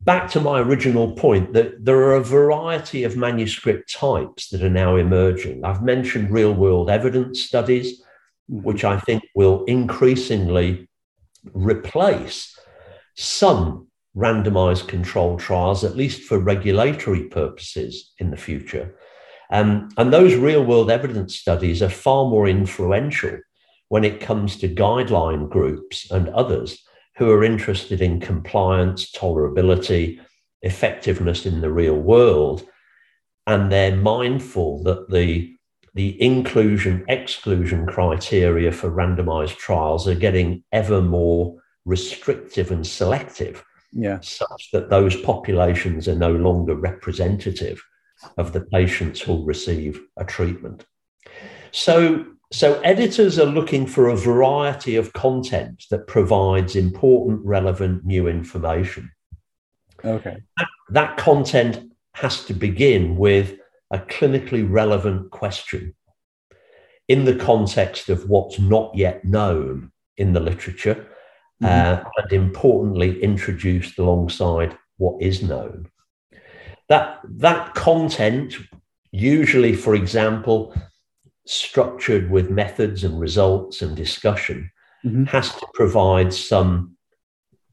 back 0.04 0.30
to 0.30 0.40
my 0.40 0.60
original 0.60 1.12
point 1.12 1.54
that 1.54 1.84
there 1.84 1.96
are 1.96 2.16
a 2.16 2.22
variety 2.22 3.04
of 3.04 3.16
manuscript 3.16 3.92
types 3.92 4.48
that 4.50 4.62
are 4.62 4.70
now 4.70 4.96
emerging. 4.96 5.64
I've 5.64 5.82
mentioned 5.82 6.30
real 6.30 6.52
world 6.52 6.90
evidence 6.90 7.40
studies, 7.40 8.00
mm-hmm. 8.50 8.62
which 8.62 8.84
I 8.84 9.00
think 9.00 9.22
will 9.34 9.64
increasingly 9.64 10.88
replace 11.52 12.56
some 13.16 13.88
randomized 14.16 14.88
controlled 14.88 15.40
trials, 15.40 15.84
at 15.84 15.96
least 15.96 16.22
for 16.22 16.38
regulatory 16.38 17.24
purposes 17.24 18.12
in 18.18 18.30
the 18.30 18.36
future. 18.36 18.94
Um, 19.50 19.88
and 19.96 20.12
those 20.12 20.34
real 20.34 20.64
world 20.64 20.90
evidence 20.90 21.36
studies 21.36 21.82
are 21.82 21.90
far 21.90 22.28
more 22.28 22.46
influential 22.46 23.38
when 23.88 24.04
it 24.04 24.20
comes 24.20 24.56
to 24.56 24.68
guideline 24.68 25.48
groups 25.48 26.10
and 26.10 26.28
others 26.30 26.82
who 27.16 27.30
are 27.30 27.44
interested 27.44 28.00
in 28.00 28.20
compliance, 28.20 29.10
tolerability, 29.12 30.20
effectiveness 30.62 31.46
in 31.46 31.60
the 31.60 31.70
real 31.70 31.96
world. 31.96 32.66
And 33.46 33.70
they're 33.70 33.96
mindful 33.96 34.82
that 34.84 35.10
the, 35.10 35.54
the 35.94 36.20
inclusion 36.20 37.04
exclusion 37.08 37.86
criteria 37.86 38.72
for 38.72 38.90
randomized 38.90 39.56
trials 39.58 40.08
are 40.08 40.14
getting 40.14 40.64
ever 40.72 41.00
more 41.00 41.60
restrictive 41.84 42.70
and 42.70 42.86
selective, 42.86 43.62
yeah. 43.92 44.18
such 44.20 44.70
that 44.72 44.90
those 44.90 45.14
populations 45.20 46.08
are 46.08 46.16
no 46.16 46.32
longer 46.32 46.74
representative 46.74 47.82
of 48.38 48.52
the 48.52 48.62
patients 48.62 49.20
who'll 49.20 49.44
receive 49.44 50.00
a 50.16 50.24
treatment. 50.24 50.86
So 51.70 52.24
so 52.52 52.80
editors 52.80 53.38
are 53.38 53.46
looking 53.46 53.86
for 53.86 54.08
a 54.08 54.16
variety 54.16 54.96
of 54.96 55.12
content 55.12 55.84
that 55.90 56.06
provides 56.06 56.76
important, 56.76 57.44
relevant 57.44 58.04
new 58.04 58.28
information. 58.28 59.10
Okay. 60.04 60.36
That, 60.58 60.68
that 60.90 61.16
content 61.16 61.92
has 62.14 62.44
to 62.44 62.54
begin 62.54 63.16
with 63.16 63.58
a 63.90 63.98
clinically 63.98 64.68
relevant 64.68 65.30
question 65.30 65.94
in 67.08 67.24
the 67.24 67.36
context 67.36 68.08
of 68.08 68.28
what's 68.28 68.58
not 68.58 68.94
yet 68.94 69.24
known 69.24 69.90
in 70.16 70.32
the 70.32 70.40
literature, 70.40 71.06
mm-hmm. 71.62 71.66
uh, 71.66 72.08
and 72.16 72.32
importantly, 72.32 73.22
introduced 73.22 73.98
alongside 73.98 74.76
what 74.96 75.20
is 75.20 75.42
known. 75.42 75.88
That, 76.88 77.20
that 77.24 77.74
content, 77.74 78.56
usually, 79.10 79.74
for 79.74 79.94
example, 79.94 80.74
structured 81.46 82.30
with 82.30 82.50
methods 82.50 83.04
and 83.04 83.18
results 83.18 83.82
and 83.82 83.96
discussion, 83.96 84.70
mm-hmm. 85.04 85.24
has 85.24 85.54
to 85.54 85.66
provide 85.74 86.32
some 86.32 86.96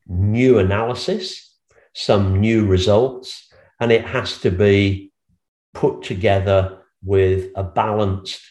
new 0.08 0.60
analysis, 0.60 1.56
some 1.94 2.40
new 2.40 2.66
results, 2.66 3.48
and 3.80 3.92
it 3.92 4.06
has 4.06 4.40
to 4.40 4.52
be 4.52 5.12
put 5.74 6.04
together 6.04 6.80
with 7.04 7.50
a 7.56 7.64
balanced 7.64 8.42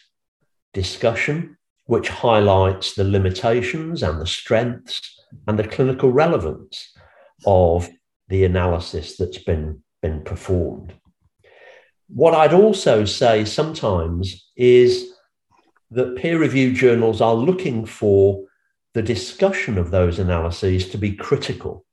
discussion 0.73 1.57
which 1.85 2.09
highlights 2.09 2.93
the 2.93 3.03
limitations 3.03 4.03
and 4.03 4.19
the 4.19 4.27
strengths 4.27 5.19
and 5.47 5.57
the 5.57 5.67
clinical 5.67 6.11
relevance 6.11 6.93
of 7.45 7.89
the 8.27 8.45
analysis 8.45 9.17
that's 9.17 9.37
been, 9.37 9.83
been 10.01 10.21
performed. 10.23 10.93
What 12.13 12.33
I'd 12.33 12.53
also 12.53 13.05
say 13.05 13.45
sometimes 13.45 14.49
is 14.55 15.11
that 15.91 16.15
peer 16.15 16.37
reviewed 16.39 16.75
journals 16.75 17.21
are 17.21 17.33
looking 17.33 17.85
for 17.85 18.43
the 18.93 19.01
discussion 19.01 19.77
of 19.77 19.91
those 19.91 20.19
analyses 20.19 20.89
to 20.89 20.97
be 20.97 21.13
critical. 21.13 21.85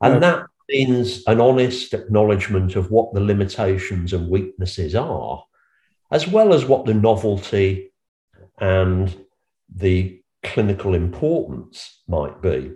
And 0.00 0.22
that, 0.22 0.46
means 0.68 1.22
an 1.26 1.40
honest 1.40 1.94
acknowledgement 1.94 2.76
of 2.76 2.90
what 2.90 3.12
the 3.14 3.20
limitations 3.20 4.12
and 4.12 4.28
weaknesses 4.28 4.94
are, 4.94 5.44
as 6.10 6.26
well 6.26 6.52
as 6.52 6.64
what 6.64 6.86
the 6.86 6.94
novelty 6.94 7.92
and 8.58 9.14
the 9.74 10.20
clinical 10.42 10.94
importance 10.94 12.02
might 12.08 12.40
be. 12.42 12.72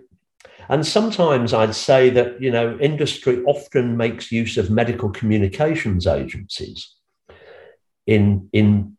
And 0.71 0.87
sometimes 0.87 1.53
I'd 1.53 1.75
say 1.75 2.09
that, 2.11 2.41
you 2.41 2.49
know, 2.49 2.79
industry 2.79 3.43
often 3.43 3.97
makes 3.97 4.31
use 4.31 4.57
of 4.57 4.71
medical 4.71 5.09
communications 5.09 6.07
agencies 6.07 6.95
in, 8.07 8.47
in 8.53 8.95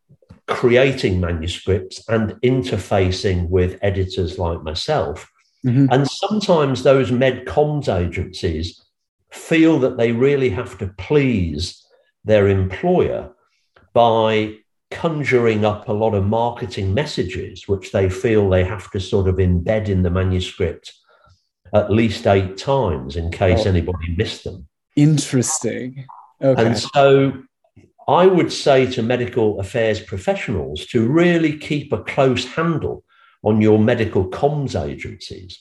creating 0.47 1.19
manuscripts 1.19 2.07
and 2.11 2.33
interfacing 2.43 3.49
with 3.49 3.79
editors 3.81 4.39
like 4.39 4.63
myself. 4.63 5.33
Mm-hmm. 5.65 5.87
And 5.91 6.07
sometimes 6.07 6.83
those 6.83 7.11
med 7.11 7.47
medcoms 7.47 7.89
agencies 7.89 8.79
feel 9.31 9.79
that 9.79 9.97
they 9.97 10.13
really 10.13 10.51
have 10.51 10.77
to 10.77 10.89
please 10.99 11.83
their 12.23 12.49
employer 12.49 13.33
by 13.95 14.57
conjuring 14.91 15.65
up 15.65 15.89
a 15.89 15.93
lot 15.93 16.13
of 16.13 16.27
marketing 16.27 16.93
messages, 16.93 17.67
which 17.67 17.93
they 17.93 18.11
feel 18.11 18.51
they 18.51 18.63
have 18.63 18.91
to 18.91 19.01
sort 19.01 19.27
of 19.27 19.37
embed 19.37 19.89
in 19.89 20.03
the 20.03 20.11
manuscript 20.11 20.93
at 21.75 21.91
least 21.91 22.27
eight 22.27 22.57
times 22.57 23.17
in 23.17 23.31
case 23.31 23.67
oh. 23.67 23.69
anybody 23.69 24.15
missed 24.17 24.45
them. 24.45 24.67
Interesting. 24.97 26.07
Okay. 26.41 26.67
And 26.67 26.79
so 26.79 27.43
I 28.09 28.27
would 28.27 28.53
say 28.53 28.87
to 28.93 29.03
medical 29.03 29.61
affairs 29.61 30.01
professionals 30.01 30.87
to 30.87 31.09
really 31.09 31.57
keep 31.57 31.93
a 31.93 32.03
close 32.03 32.45
handle 32.45 33.05
on 33.45 33.61
your 33.61 33.79
medical 33.79 34.29
comms 34.29 34.81
agencies, 34.81 35.59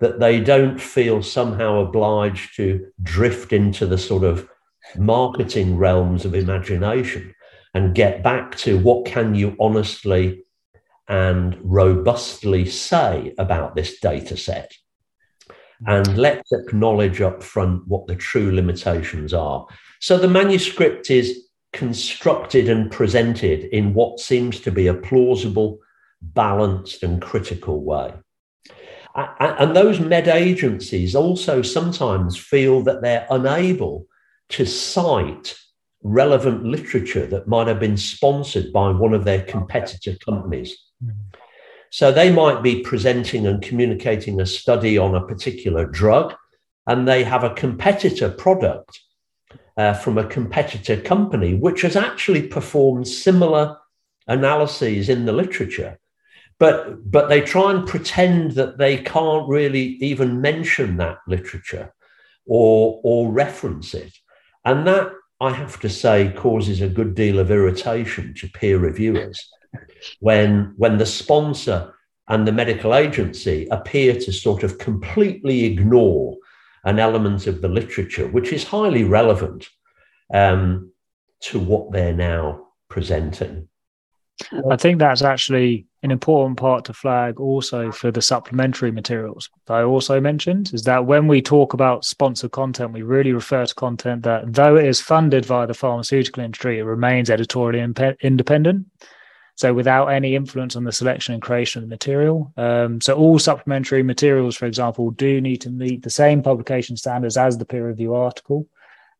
that 0.00 0.20
they 0.20 0.40
don't 0.40 0.80
feel 0.80 1.22
somehow 1.22 1.80
obliged 1.80 2.54
to 2.56 2.86
drift 3.02 3.52
into 3.52 3.86
the 3.86 3.98
sort 3.98 4.24
of 4.24 4.48
marketing 4.96 5.76
realms 5.76 6.24
of 6.24 6.34
imagination 6.34 7.34
and 7.74 7.94
get 7.94 8.22
back 8.22 8.56
to 8.56 8.78
what 8.78 9.04
can 9.04 9.34
you 9.34 9.56
honestly 9.60 10.42
and 11.08 11.58
robustly 11.62 12.64
say 12.66 13.34
about 13.38 13.74
this 13.74 13.98
data 13.98 14.36
set 14.36 14.72
and 15.86 16.18
let's 16.18 16.52
acknowledge 16.52 17.20
up 17.20 17.42
front 17.42 17.86
what 17.86 18.06
the 18.06 18.16
true 18.16 18.52
limitations 18.52 19.32
are 19.32 19.66
so 20.00 20.18
the 20.18 20.28
manuscript 20.28 21.10
is 21.10 21.48
constructed 21.72 22.68
and 22.68 22.90
presented 22.90 23.64
in 23.64 23.94
what 23.94 24.20
seems 24.20 24.60
to 24.60 24.70
be 24.70 24.86
a 24.86 24.94
plausible, 24.94 25.78
balanced, 26.20 27.02
and 27.02 27.20
critical 27.20 27.82
way. 27.82 28.12
And 29.14 29.74
those 29.74 29.98
med 29.98 30.28
agencies 30.28 31.16
also 31.16 31.60
sometimes 31.62 32.36
feel 32.36 32.82
that 32.82 33.02
they're 33.02 33.26
unable 33.30 34.06
to 34.50 34.64
cite 34.64 35.56
relevant 36.02 36.64
literature 36.64 37.26
that 37.26 37.48
might 37.48 37.66
have 37.66 37.80
been 37.80 37.96
sponsored 37.96 38.72
by 38.72 38.90
one 38.90 39.14
of 39.14 39.24
their 39.24 39.42
competitor 39.42 40.14
companies. 40.24 40.76
Mm-hmm. 41.04 41.37
So 41.90 42.12
they 42.12 42.30
might 42.30 42.62
be 42.62 42.82
presenting 42.82 43.46
and 43.46 43.62
communicating 43.62 44.40
a 44.40 44.46
study 44.46 44.98
on 44.98 45.14
a 45.14 45.26
particular 45.26 45.86
drug, 45.86 46.34
and 46.86 47.06
they 47.06 47.24
have 47.24 47.44
a 47.44 47.54
competitor 47.54 48.30
product 48.30 49.00
uh, 49.76 49.94
from 49.94 50.18
a 50.18 50.26
competitor 50.26 51.00
company, 51.00 51.54
which 51.54 51.82
has 51.82 51.96
actually 51.96 52.46
performed 52.46 53.06
similar 53.08 53.76
analyses 54.26 55.08
in 55.08 55.24
the 55.24 55.32
literature. 55.32 55.98
But, 56.58 57.10
but 57.10 57.28
they 57.28 57.40
try 57.40 57.70
and 57.70 57.86
pretend 57.86 58.52
that 58.52 58.78
they 58.78 58.98
can't 58.98 59.48
really 59.48 59.96
even 60.00 60.40
mention 60.40 60.96
that 60.96 61.18
literature 61.28 61.94
or, 62.46 63.00
or 63.04 63.30
reference 63.30 63.94
it. 63.94 64.12
And 64.64 64.86
that, 64.86 65.12
I 65.40 65.52
have 65.52 65.78
to 65.80 65.88
say, 65.88 66.32
causes 66.36 66.80
a 66.80 66.88
good 66.88 67.14
deal 67.14 67.38
of 67.38 67.52
irritation 67.52 68.34
to 68.38 68.48
peer 68.48 68.78
reviewers 68.78 69.48
when, 70.20 70.74
when 70.76 70.98
the 70.98 71.06
sponsor 71.06 71.94
and 72.28 72.46
the 72.46 72.52
medical 72.52 72.94
agency 72.94 73.66
appear 73.70 74.14
to 74.14 74.32
sort 74.32 74.62
of 74.62 74.78
completely 74.78 75.64
ignore 75.64 76.36
an 76.84 76.98
element 76.98 77.46
of 77.46 77.60
the 77.60 77.68
literature, 77.68 78.28
which 78.28 78.52
is 78.52 78.64
highly 78.64 79.04
relevant 79.04 79.68
um, 80.32 80.92
to 81.40 81.58
what 81.58 81.90
they're 81.92 82.12
now 82.12 82.66
presenting. 82.88 83.68
I 84.70 84.76
think 84.76 84.98
that's 84.98 85.22
actually 85.22 85.86
an 86.04 86.12
important 86.12 86.58
part 86.58 86.84
to 86.84 86.92
flag 86.92 87.40
also 87.40 87.90
for 87.90 88.12
the 88.12 88.22
supplementary 88.22 88.92
materials 88.92 89.50
that 89.66 89.74
I 89.74 89.82
also 89.82 90.20
mentioned 90.20 90.70
is 90.72 90.84
that 90.84 91.06
when 91.06 91.26
we 91.26 91.42
talk 91.42 91.74
about 91.74 92.04
sponsored 92.04 92.52
content, 92.52 92.92
we 92.92 93.02
really 93.02 93.32
refer 93.32 93.66
to 93.66 93.74
content 93.74 94.22
that, 94.22 94.52
though 94.54 94.76
it 94.76 94.86
is 94.86 95.00
funded 95.00 95.44
via 95.44 95.66
the 95.66 95.74
pharmaceutical 95.74 96.44
industry, 96.44 96.78
it 96.78 96.84
remains 96.84 97.30
editorially 97.30 97.80
independent. 98.22 98.86
So 99.58 99.74
without 99.74 100.06
any 100.06 100.36
influence 100.36 100.76
on 100.76 100.84
the 100.84 100.92
selection 100.92 101.34
and 101.34 101.42
creation 101.42 101.82
of 101.82 101.88
the 101.88 101.92
material. 101.92 102.52
Um, 102.56 103.00
so 103.00 103.14
all 103.14 103.40
supplementary 103.40 104.04
materials, 104.04 104.54
for 104.54 104.66
example, 104.66 105.10
do 105.10 105.40
need 105.40 105.60
to 105.62 105.70
meet 105.70 106.04
the 106.04 106.10
same 106.10 106.42
publication 106.42 106.96
standards 106.96 107.36
as 107.36 107.58
the 107.58 107.64
peer 107.64 107.88
review 107.88 108.14
article. 108.14 108.68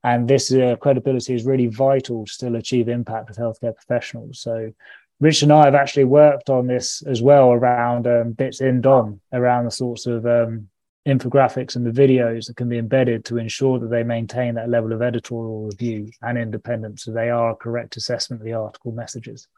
And 0.05 0.29
this 0.29 0.53
uh, 0.53 0.77
credibility 0.77 1.35
is 1.35 1.45
really 1.45 1.67
vital 1.67 2.25
to 2.25 2.33
still 2.33 2.55
achieve 2.55 2.89
impact 2.89 3.29
with 3.29 3.37
healthcare 3.37 3.75
professionals. 3.75 4.39
So 4.39 4.73
Rich 5.19 5.43
and 5.43 5.53
I 5.53 5.65
have 5.65 5.75
actually 5.75 6.05
worked 6.05 6.51
on 6.51 6.69
this 6.69 7.03
as 7.03 7.21
well 7.21 7.51
around 7.51 8.07
um, 8.07 8.31
bits 8.31 8.61
in 8.61 8.81
DOM, 8.81 9.21
around 9.33 9.65
the 9.65 9.73
sorts 9.73 10.07
of 10.07 10.25
um, 10.25 10.69
infographics 11.05 11.75
and 11.75 11.85
the 11.85 11.91
videos 11.91 12.47
that 12.47 12.55
can 12.55 12.69
be 12.69 12.79
embedded 12.79 13.25
to 13.25 13.39
ensure 13.39 13.81
that 13.81 13.91
they 13.91 14.05
maintain 14.05 14.55
that 14.55 14.71
level 14.71 14.93
of 14.93 15.03
editorial 15.03 15.65
review 15.67 16.13
and 16.23 16.39
independence 16.39 17.03
so 17.03 17.11
they 17.11 17.29
are 17.29 17.51
a 17.51 17.57
correct 17.57 17.97
assessment 17.97 18.41
of 18.41 18.47
the 18.47 18.53
article 18.53 18.93
messages. 18.93 19.49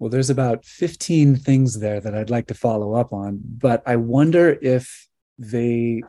Well, 0.00 0.08
there's 0.08 0.30
about 0.30 0.64
15 0.64 1.36
things 1.36 1.78
there 1.78 2.00
that 2.00 2.14
I'd 2.14 2.30
like 2.30 2.46
to 2.46 2.54
follow 2.54 2.94
up 2.94 3.12
on, 3.12 3.38
but 3.44 3.82
I 3.84 3.96
wonder 3.96 4.58
if 4.62 5.06
they, 5.38 6.02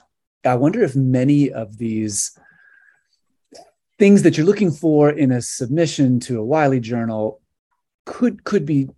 I 0.46 0.56
wonder 0.56 0.82
if 0.82 0.96
many 0.96 1.52
of 1.52 1.78
these 1.78 2.32
things 4.00 4.24
that 4.24 4.38
you're 4.38 4.46
looking 4.46 4.72
for 4.72 5.10
in 5.10 5.34
a 5.34 5.42
submission 5.42 6.22
to 6.22 6.40
a 6.40 6.44
Wiley 6.44 6.80
journal 6.80 7.42
could 8.06 8.44
could 8.44 8.66
be 8.66 8.90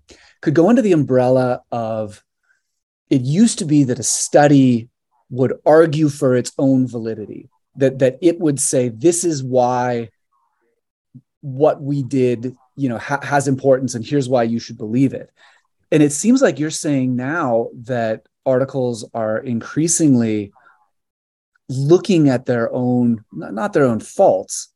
could 0.41 0.53
go 0.53 0.69
under 0.69 0.81
the 0.81 0.93
umbrella 0.93 1.61
of 1.71 2.23
it 3.09 3.21
used 3.21 3.59
to 3.59 3.65
be 3.65 3.83
that 3.83 3.99
a 3.99 4.03
study 4.03 4.89
would 5.29 5.53
argue 5.65 6.07
for 6.07 6.35
its 6.35 6.53
own 6.57 6.87
validity 6.87 7.49
that 7.75 7.99
that 7.99 8.17
it 8.21 8.39
would 8.39 8.61
say 8.61 8.87
this 8.87 9.25
is 9.25 9.43
why 9.43 10.09
what 11.41 11.81
we 11.81 12.01
did 12.01 12.55
you 12.75 12.89
know 12.89 12.97
ha- 12.97 13.19
has 13.21 13.47
importance 13.47 13.95
and 13.95 14.05
here's 14.05 14.29
why 14.29 14.43
you 14.43 14.59
should 14.59 14.77
believe 14.77 15.13
it. 15.13 15.31
And 15.91 16.01
it 16.01 16.11
seems 16.11 16.41
like 16.41 16.59
you're 16.59 16.71
saying 16.71 17.15
now 17.15 17.69
that 17.83 18.27
articles 18.45 19.07
are 19.13 19.37
increasingly 19.37 20.51
looking 21.69 22.29
at 22.29 22.45
their 22.45 22.71
own 22.73 23.23
not 23.31 23.73
their 23.73 23.85
own 23.85 23.99
faults 23.99 24.69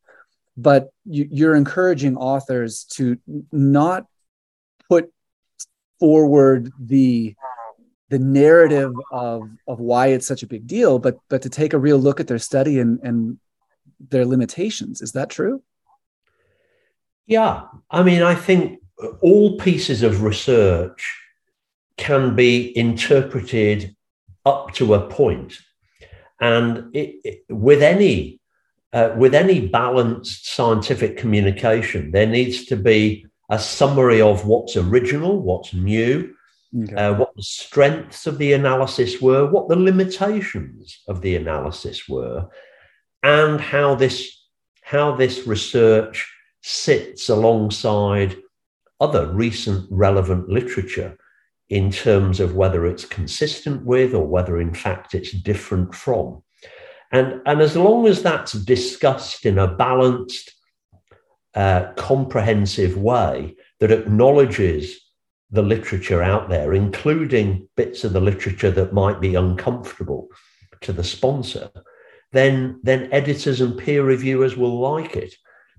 but 0.59 0.89
you, 1.05 1.47
are 1.47 1.55
encouraging 1.55 2.17
authors 2.17 2.85
to 2.85 3.17
not 3.51 4.07
put 4.89 5.11
forward 5.99 6.71
the 6.79 7.35
the 8.09 8.17
narrative 8.17 8.93
of 9.11 9.49
of 9.67 9.79
why 9.79 10.07
it's 10.07 10.25
such 10.25 10.43
a 10.43 10.47
big 10.47 10.65
deal 10.65 10.97
but 10.97 11.17
but 11.29 11.41
to 11.41 11.49
take 11.49 11.73
a 11.73 11.77
real 11.77 11.97
look 11.97 12.19
at 12.19 12.27
their 12.27 12.39
study 12.39 12.79
and 12.79 12.99
and 13.03 13.37
their 13.99 14.25
limitations. 14.25 15.01
Is 15.01 15.13
that 15.13 15.29
true 15.29 15.61
yeah, 17.27 17.63
I 17.91 18.03
mean, 18.03 18.23
I 18.23 18.33
think 18.33 18.79
all 19.21 19.57
pieces 19.57 20.01
of 20.01 20.23
research 20.23 21.15
can 21.97 22.35
be 22.35 22.75
interpreted 22.77 23.95
up 24.45 24.73
to 24.75 24.93
a 24.93 25.07
point, 25.07 25.59
and 26.39 26.95
it, 26.95 27.15
it, 27.23 27.43
with 27.49 27.83
any 27.83 28.39
uh, 28.93 29.13
with 29.17 29.35
any 29.35 29.67
balanced 29.67 30.47
scientific 30.55 31.17
communication, 31.17 32.11
there 32.11 32.25
needs 32.25 32.65
to 32.65 32.77
be 32.77 33.25
a 33.49 33.59
summary 33.59 34.21
of 34.21 34.45
what's 34.45 34.77
original, 34.77 35.41
what's 35.41 35.73
new, 35.73 36.33
okay. 36.83 36.95
uh, 36.95 37.13
what 37.13 37.35
the 37.35 37.43
strengths 37.43 38.25
of 38.25 38.37
the 38.37 38.53
analysis 38.53 39.21
were, 39.21 39.45
what 39.45 39.67
the 39.67 39.75
limitations 39.75 41.01
of 41.07 41.21
the 41.21 41.35
analysis 41.35 42.07
were, 42.07 42.47
and 43.23 43.59
how 43.59 43.95
this 43.95 44.45
how 44.81 45.13
this 45.13 45.45
research 45.45 46.33
sits 46.67 47.29
alongside 47.29 48.35
other 48.99 49.27
recent 49.27 49.87
relevant 49.89 50.49
literature 50.49 51.17
in 51.69 51.89
terms 51.89 52.41
of 52.41 52.55
whether 52.55 52.85
it's 52.85 53.05
consistent 53.05 53.85
with 53.85 54.13
or 54.13 54.27
whether 54.27 54.59
in 54.59 54.73
fact 54.73 55.15
it's 55.15 55.31
different 55.31 55.95
from. 55.95 56.43
And, 57.13 57.41
and 57.45 57.61
as 57.61 57.77
long 57.77 58.05
as 58.05 58.21
that's 58.21 58.51
discussed 58.51 59.45
in 59.45 59.57
a 59.57 59.67
balanced, 59.67 60.51
uh, 61.55 61.93
comprehensive 61.95 62.97
way 62.97 63.55
that 63.79 63.91
acknowledges 63.91 64.99
the 65.49 65.63
literature 65.63 66.21
out 66.21 66.49
there, 66.49 66.73
including 66.73 67.69
bits 67.77 68.03
of 68.03 68.11
the 68.11 68.19
literature 68.19 68.71
that 68.71 68.91
might 68.91 69.21
be 69.21 69.35
uncomfortable 69.35 70.27
to 70.81 70.91
the 70.91 71.03
sponsor, 71.03 71.71
then, 72.33 72.81
then 72.83 73.07
editors 73.13 73.61
and 73.61 73.77
peer 73.77 74.03
reviewers 74.03 74.57
will 74.57 74.81
like 74.81 75.15
it 75.15 75.33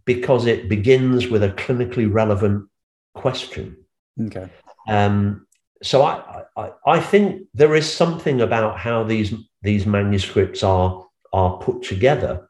because 0.09 0.47
it 0.47 0.71
begins 0.71 1.29
with 1.29 1.42
a 1.42 1.51
clinically 1.51 2.11
relevant 2.11 2.66
question. 3.14 3.77
Okay. 4.18 4.49
Um, 4.88 5.47
so 5.83 6.01
I, 6.01 6.44
I, 6.57 6.71
I 6.87 6.99
think 6.99 7.42
there 7.53 7.75
is 7.75 7.92
something 7.92 8.40
about 8.40 8.79
how 8.79 9.05
these 9.05 9.35
these 9.61 9.85
manuscripts 9.85 10.62
are 10.62 11.07
are 11.35 11.59
put 11.59 11.83
together, 11.83 12.49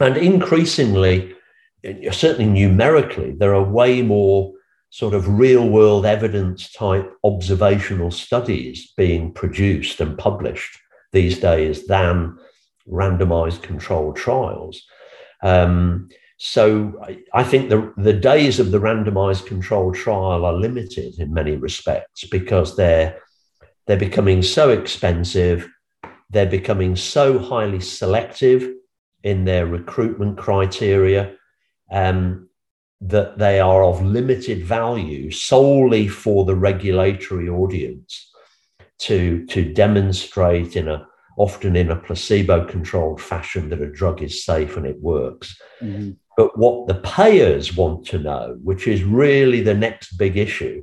and 0.00 0.16
increasingly, 0.16 1.36
certainly 2.10 2.50
numerically, 2.62 3.30
there 3.30 3.54
are 3.54 3.62
way 3.62 4.02
more 4.02 4.52
sort 4.90 5.14
of 5.14 5.38
real 5.38 5.68
world 5.68 6.04
evidence 6.04 6.72
type 6.72 7.08
observational 7.22 8.10
studies 8.10 8.92
being 8.96 9.32
produced 9.32 10.00
and 10.00 10.18
published 10.18 10.80
these 11.12 11.38
days 11.38 11.86
than 11.86 12.36
randomized 12.88 13.62
controlled 13.62 14.16
trials. 14.16 14.82
Um, 15.44 16.08
so 16.38 17.04
I 17.34 17.42
think 17.42 17.68
the, 17.68 17.92
the 17.96 18.12
days 18.12 18.60
of 18.60 18.70
the 18.70 18.78
randomized 18.78 19.46
controlled 19.46 19.96
trial 19.96 20.46
are 20.46 20.52
limited 20.52 21.18
in 21.18 21.34
many 21.34 21.56
respects 21.56 22.24
because 22.24 22.76
they're 22.76 23.18
they're 23.86 23.96
becoming 23.96 24.42
so 24.42 24.68
expensive, 24.70 25.66
they're 26.30 26.46
becoming 26.46 26.94
so 26.94 27.38
highly 27.38 27.80
selective 27.80 28.74
in 29.24 29.46
their 29.46 29.66
recruitment 29.66 30.36
criteria 30.36 31.34
um, 31.90 32.48
that 33.00 33.38
they 33.38 33.58
are 33.60 33.82
of 33.82 34.04
limited 34.04 34.62
value 34.62 35.30
solely 35.30 36.06
for 36.06 36.44
the 36.44 36.54
regulatory 36.54 37.48
audience 37.48 38.30
to, 38.98 39.46
to 39.46 39.72
demonstrate 39.72 40.76
in 40.76 40.86
a 40.88 41.06
often 41.38 41.76
in 41.76 41.90
a 41.90 41.96
placebo 41.96 42.66
controlled 42.66 43.20
fashion 43.20 43.70
that 43.70 43.80
a 43.80 43.90
drug 43.90 44.22
is 44.22 44.44
safe 44.44 44.76
and 44.76 44.84
it 44.84 45.00
works. 45.00 45.56
Mm-hmm. 45.80 46.10
But 46.38 46.56
what 46.56 46.86
the 46.86 46.94
payers 46.94 47.76
want 47.76 48.06
to 48.06 48.18
know, 48.20 48.56
which 48.62 48.86
is 48.86 49.02
really 49.02 49.60
the 49.60 49.74
next 49.74 50.12
big 50.12 50.36
issue, 50.36 50.82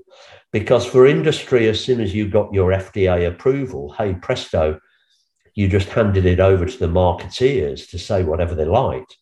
because 0.51 0.85
for 0.85 1.07
industry, 1.07 1.69
as 1.69 1.81
soon 1.81 2.01
as 2.01 2.13
you 2.13 2.27
got 2.27 2.53
your 2.53 2.71
FDA 2.71 3.25
approval, 3.25 3.93
hey, 3.97 4.15
presto, 4.15 4.77
you 5.53 5.69
just 5.69 5.87
handed 5.87 6.25
it 6.25 6.41
over 6.41 6.65
to 6.65 6.77
the 6.77 6.89
marketeers 6.89 7.89
to 7.91 7.97
say 7.97 8.21
whatever 8.21 8.53
they 8.53 8.65
liked. 8.65 9.15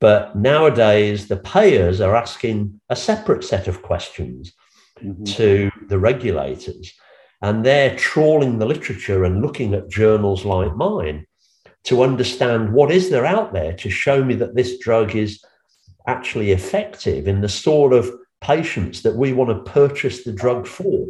But 0.00 0.34
nowadays, 0.34 1.28
the 1.28 1.36
payers 1.36 2.00
are 2.00 2.16
asking 2.16 2.80
a 2.88 2.96
separate 2.96 3.44
set 3.44 3.68
of 3.68 3.82
questions 3.82 4.52
mm-hmm. 5.00 5.22
to 5.22 5.70
the 5.86 6.00
regulators, 6.00 6.92
and 7.40 7.64
they're 7.64 7.96
trawling 7.96 8.58
the 8.58 8.66
literature 8.66 9.22
and 9.22 9.40
looking 9.40 9.74
at 9.74 9.88
journals 9.88 10.44
like 10.44 10.74
mine 10.74 11.24
to 11.84 12.02
understand 12.02 12.72
what 12.72 12.90
is 12.90 13.10
there 13.10 13.26
out 13.26 13.52
there 13.52 13.74
to 13.74 13.90
show 13.90 14.24
me 14.24 14.34
that 14.34 14.56
this 14.56 14.78
drug 14.78 15.14
is 15.14 15.40
actually 16.06 16.50
effective 16.50 17.28
in 17.28 17.40
the 17.40 17.48
sort 17.48 17.92
of 17.92 18.10
patients 18.40 19.02
that 19.02 19.16
we 19.16 19.32
want 19.32 19.50
to 19.50 19.72
purchase 19.72 20.24
the 20.24 20.32
drug 20.32 20.66
for, 20.66 21.06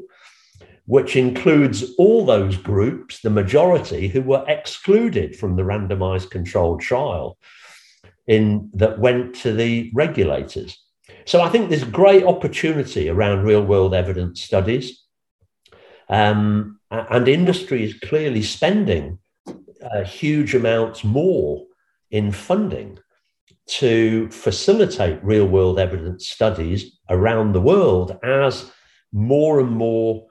which 0.87 1.17
includes 1.17 1.95
all 1.97 2.25
those 2.25 2.57
groups, 2.57 3.21
the 3.21 3.31
majority 3.31 4.09
who 4.09 4.23
were 4.23 4.45
excluded 4.49 5.37
from 5.37 5.57
the 5.57 5.63
randomized 5.63 6.31
controlled 6.31 6.81
trial 6.81 7.39
in 8.27 8.71
that 8.75 8.99
went 8.99 9.35
to 9.35 9.53
the 9.53 9.91
regulators. 9.95 10.79
So 11.25 11.41
I 11.41 11.49
think 11.49 11.69
there's 11.69 11.85
great 11.85 12.25
opportunity 12.25 13.09
around 13.09 13.45
real 13.45 13.65
world 13.65 13.95
evidence 13.95 14.43
studies. 14.43 15.03
Um, 16.09 16.81
and 16.91 17.27
industry 17.27 17.85
is 17.85 17.95
clearly 17.95 18.43
spending 18.43 19.19
uh, 19.47 20.05
huge 20.05 20.55
amounts 20.55 21.05
more 21.05 21.65
in 22.11 22.33
funding 22.33 22.99
to 23.67 24.29
facilitate 24.31 25.23
real 25.25 25.47
world 25.47 25.79
evidence 25.79 26.29
studies 26.29 26.99
around 27.09 27.53
the 27.53 27.61
world 27.61 28.19
as 28.25 28.71
more 29.13 29.61
and 29.61 29.71
more 29.71 30.27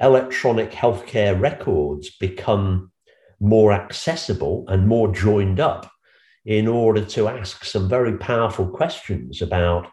electronic 0.00 0.70
healthcare 0.70 1.38
records 1.38 2.10
become 2.10 2.90
more 3.40 3.72
accessible 3.72 4.64
and 4.68 4.88
more 4.88 5.12
joined 5.12 5.60
up 5.60 5.90
in 6.44 6.66
order 6.66 7.04
to 7.04 7.28
ask 7.28 7.64
some 7.64 7.88
very 7.88 8.16
powerful 8.16 8.66
questions 8.66 9.42
about 9.42 9.86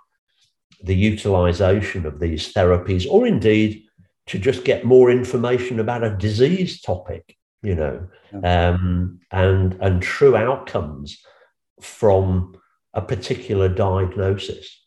the 0.84 0.96
utilization 0.96 2.06
of 2.06 2.20
these 2.20 2.54
therapies, 2.54 3.06
or 3.10 3.28
indeed 3.28 3.84
to 4.28 4.40
just 4.40 4.64
get 4.64 4.86
more 4.86 5.12
information 5.12 5.80
about 5.80 6.04
a 6.04 6.16
disease 6.16 6.82
topic, 6.82 7.36
you 7.62 7.76
know, 7.76 8.08
um, 8.44 9.20
and, 9.32 9.74
and 9.82 10.02
true 10.02 10.36
outcomes 10.36 11.22
from 11.86 12.58
a 12.94 13.02
particular 13.02 13.70
diagnosis. 13.70 14.82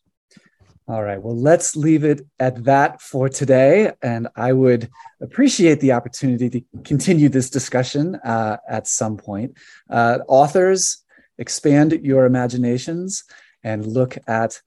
All 0.88 1.02
right. 1.02 1.20
Well, 1.20 1.36
let's 1.36 1.76
leave 1.76 2.02
it 2.02 2.26
at 2.40 2.64
that 2.64 3.02
for 3.02 3.28
today. 3.28 3.92
And 4.00 4.26
I 4.36 4.54
would 4.54 4.88
appreciate 5.20 5.80
the 5.80 5.92
opportunity 5.92 6.48
to 6.48 6.62
continue 6.82 7.28
this 7.28 7.50
discussion 7.50 8.14
uh, 8.16 8.56
at 8.66 8.86
some 8.86 9.18
point. 9.18 9.58
Uh, 9.90 10.20
authors, 10.26 11.04
expand 11.36 11.92
your 12.02 12.24
imaginations 12.24 13.24
and 13.62 13.86
look 13.86 14.16
at 14.26 14.60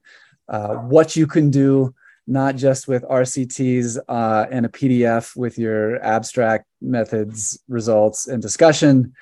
uh, 0.48 0.74
what 0.74 1.16
you 1.16 1.26
can 1.26 1.50
do, 1.50 1.92
not 2.28 2.54
just 2.54 2.86
with 2.86 3.02
RCTs 3.02 3.98
uh, 4.08 4.46
and 4.48 4.64
a 4.64 4.68
PDF 4.68 5.34
with 5.34 5.58
your 5.58 6.02
abstract 6.04 6.66
methods, 6.80 7.60
results, 7.68 8.28
and 8.28 8.40
discussion, 8.40 9.12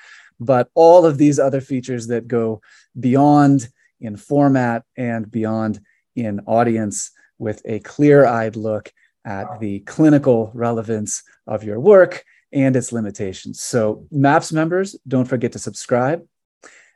but 0.40 0.68
all 0.74 1.04
of 1.04 1.18
these 1.18 1.38
other 1.38 1.60
features 1.60 2.06
that 2.08 2.26
go 2.26 2.60
beyond 2.98 3.68
in 4.00 4.16
format 4.16 4.82
and 4.96 5.30
beyond 5.30 5.80
in 6.16 6.40
audience 6.46 7.12
with 7.38 7.62
a 7.64 7.78
clear 7.80 8.26
eyed 8.26 8.56
look 8.56 8.92
at 9.24 9.60
the 9.60 9.80
clinical 9.80 10.50
relevance 10.54 11.22
of 11.46 11.62
your 11.62 11.78
work 11.78 12.24
and 12.52 12.74
its 12.74 12.90
limitations. 12.90 13.60
So, 13.62 14.06
MAPS 14.10 14.52
members, 14.52 14.96
don't 15.06 15.28
forget 15.28 15.52
to 15.52 15.58
subscribe. 15.58 16.26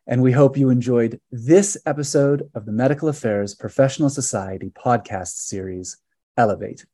And 0.07 0.22
we 0.22 0.33
hope 0.33 0.57
you 0.57 0.68
enjoyed 0.68 1.20
this 1.30 1.76
episode 1.87 2.50
of 2.54 2.66
the 2.66 2.72
Medical 2.72 3.09
Affairs 3.09 3.54
Professional 3.54 4.11
Society 4.11 4.70
podcast 4.70 5.37
series, 5.37 5.96
Elevate. 6.37 6.85